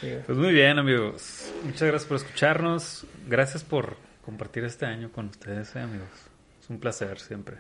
[0.01, 0.13] Sí.
[0.27, 1.49] Pues muy bien, amigos.
[1.63, 3.07] Muchas gracias por escucharnos.
[3.29, 6.09] Gracias por compartir este año con ustedes, eh, amigos.
[6.61, 7.59] Es un placer siempre.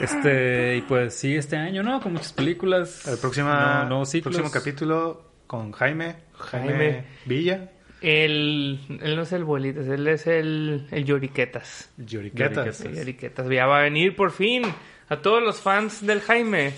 [0.00, 2.00] Este, y pues sí, este año, ¿no?
[2.00, 3.06] Con muchas películas.
[3.06, 6.16] El próxima, no- próximo capítulo con Jaime.
[6.38, 7.04] Jaime, Jaime.
[7.26, 7.70] Villa.
[8.00, 11.90] Él, él no es el Bolitas, él es el, el Lloriquetas.
[11.98, 12.82] Lloriquetas.
[12.82, 13.48] Lloriquetas.
[13.50, 14.62] Ya va a venir por fin.
[15.10, 16.72] A todos los fans del Jaime.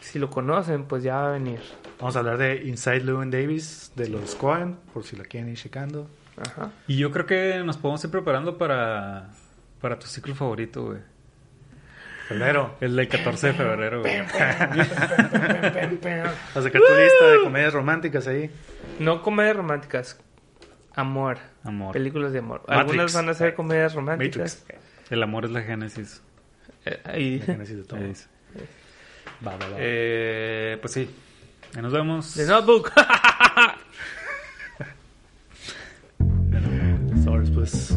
[0.00, 1.60] Si lo conocen, pues ya va a venir.
[1.98, 5.56] Vamos a hablar de Inside Llewyn Davis de los Cohen, por si la quieren ir
[5.56, 6.08] checando.
[6.36, 6.70] Ajá.
[6.86, 9.30] Y yo creo que nos podemos ir preparando para,
[9.80, 10.98] para tu ciclo favorito, güey.
[12.28, 12.76] Febrero.
[12.80, 14.20] El del 14 de febrero, güey.
[14.20, 14.32] Vas
[16.56, 18.50] a sacar tu lista de comedias románticas ahí.
[18.98, 20.18] No comedias románticas.
[20.94, 21.38] Amor.
[21.62, 21.92] Amor.
[21.92, 22.62] Películas de amor.
[22.62, 22.80] Matrix.
[22.80, 24.62] Algunas van a ser comedias románticas.
[24.62, 24.80] Matrix.
[25.10, 26.20] El amor es la génesis.
[26.84, 28.00] Eh, ahí La génesis de todo.
[28.00, 28.12] Ahí.
[29.46, 29.76] Va, va, va.
[29.78, 31.08] Eh, pues sí.
[31.76, 32.34] Ahí nos vemos.
[32.34, 32.92] The Notebook.
[37.24, 37.96] Sobres, pues.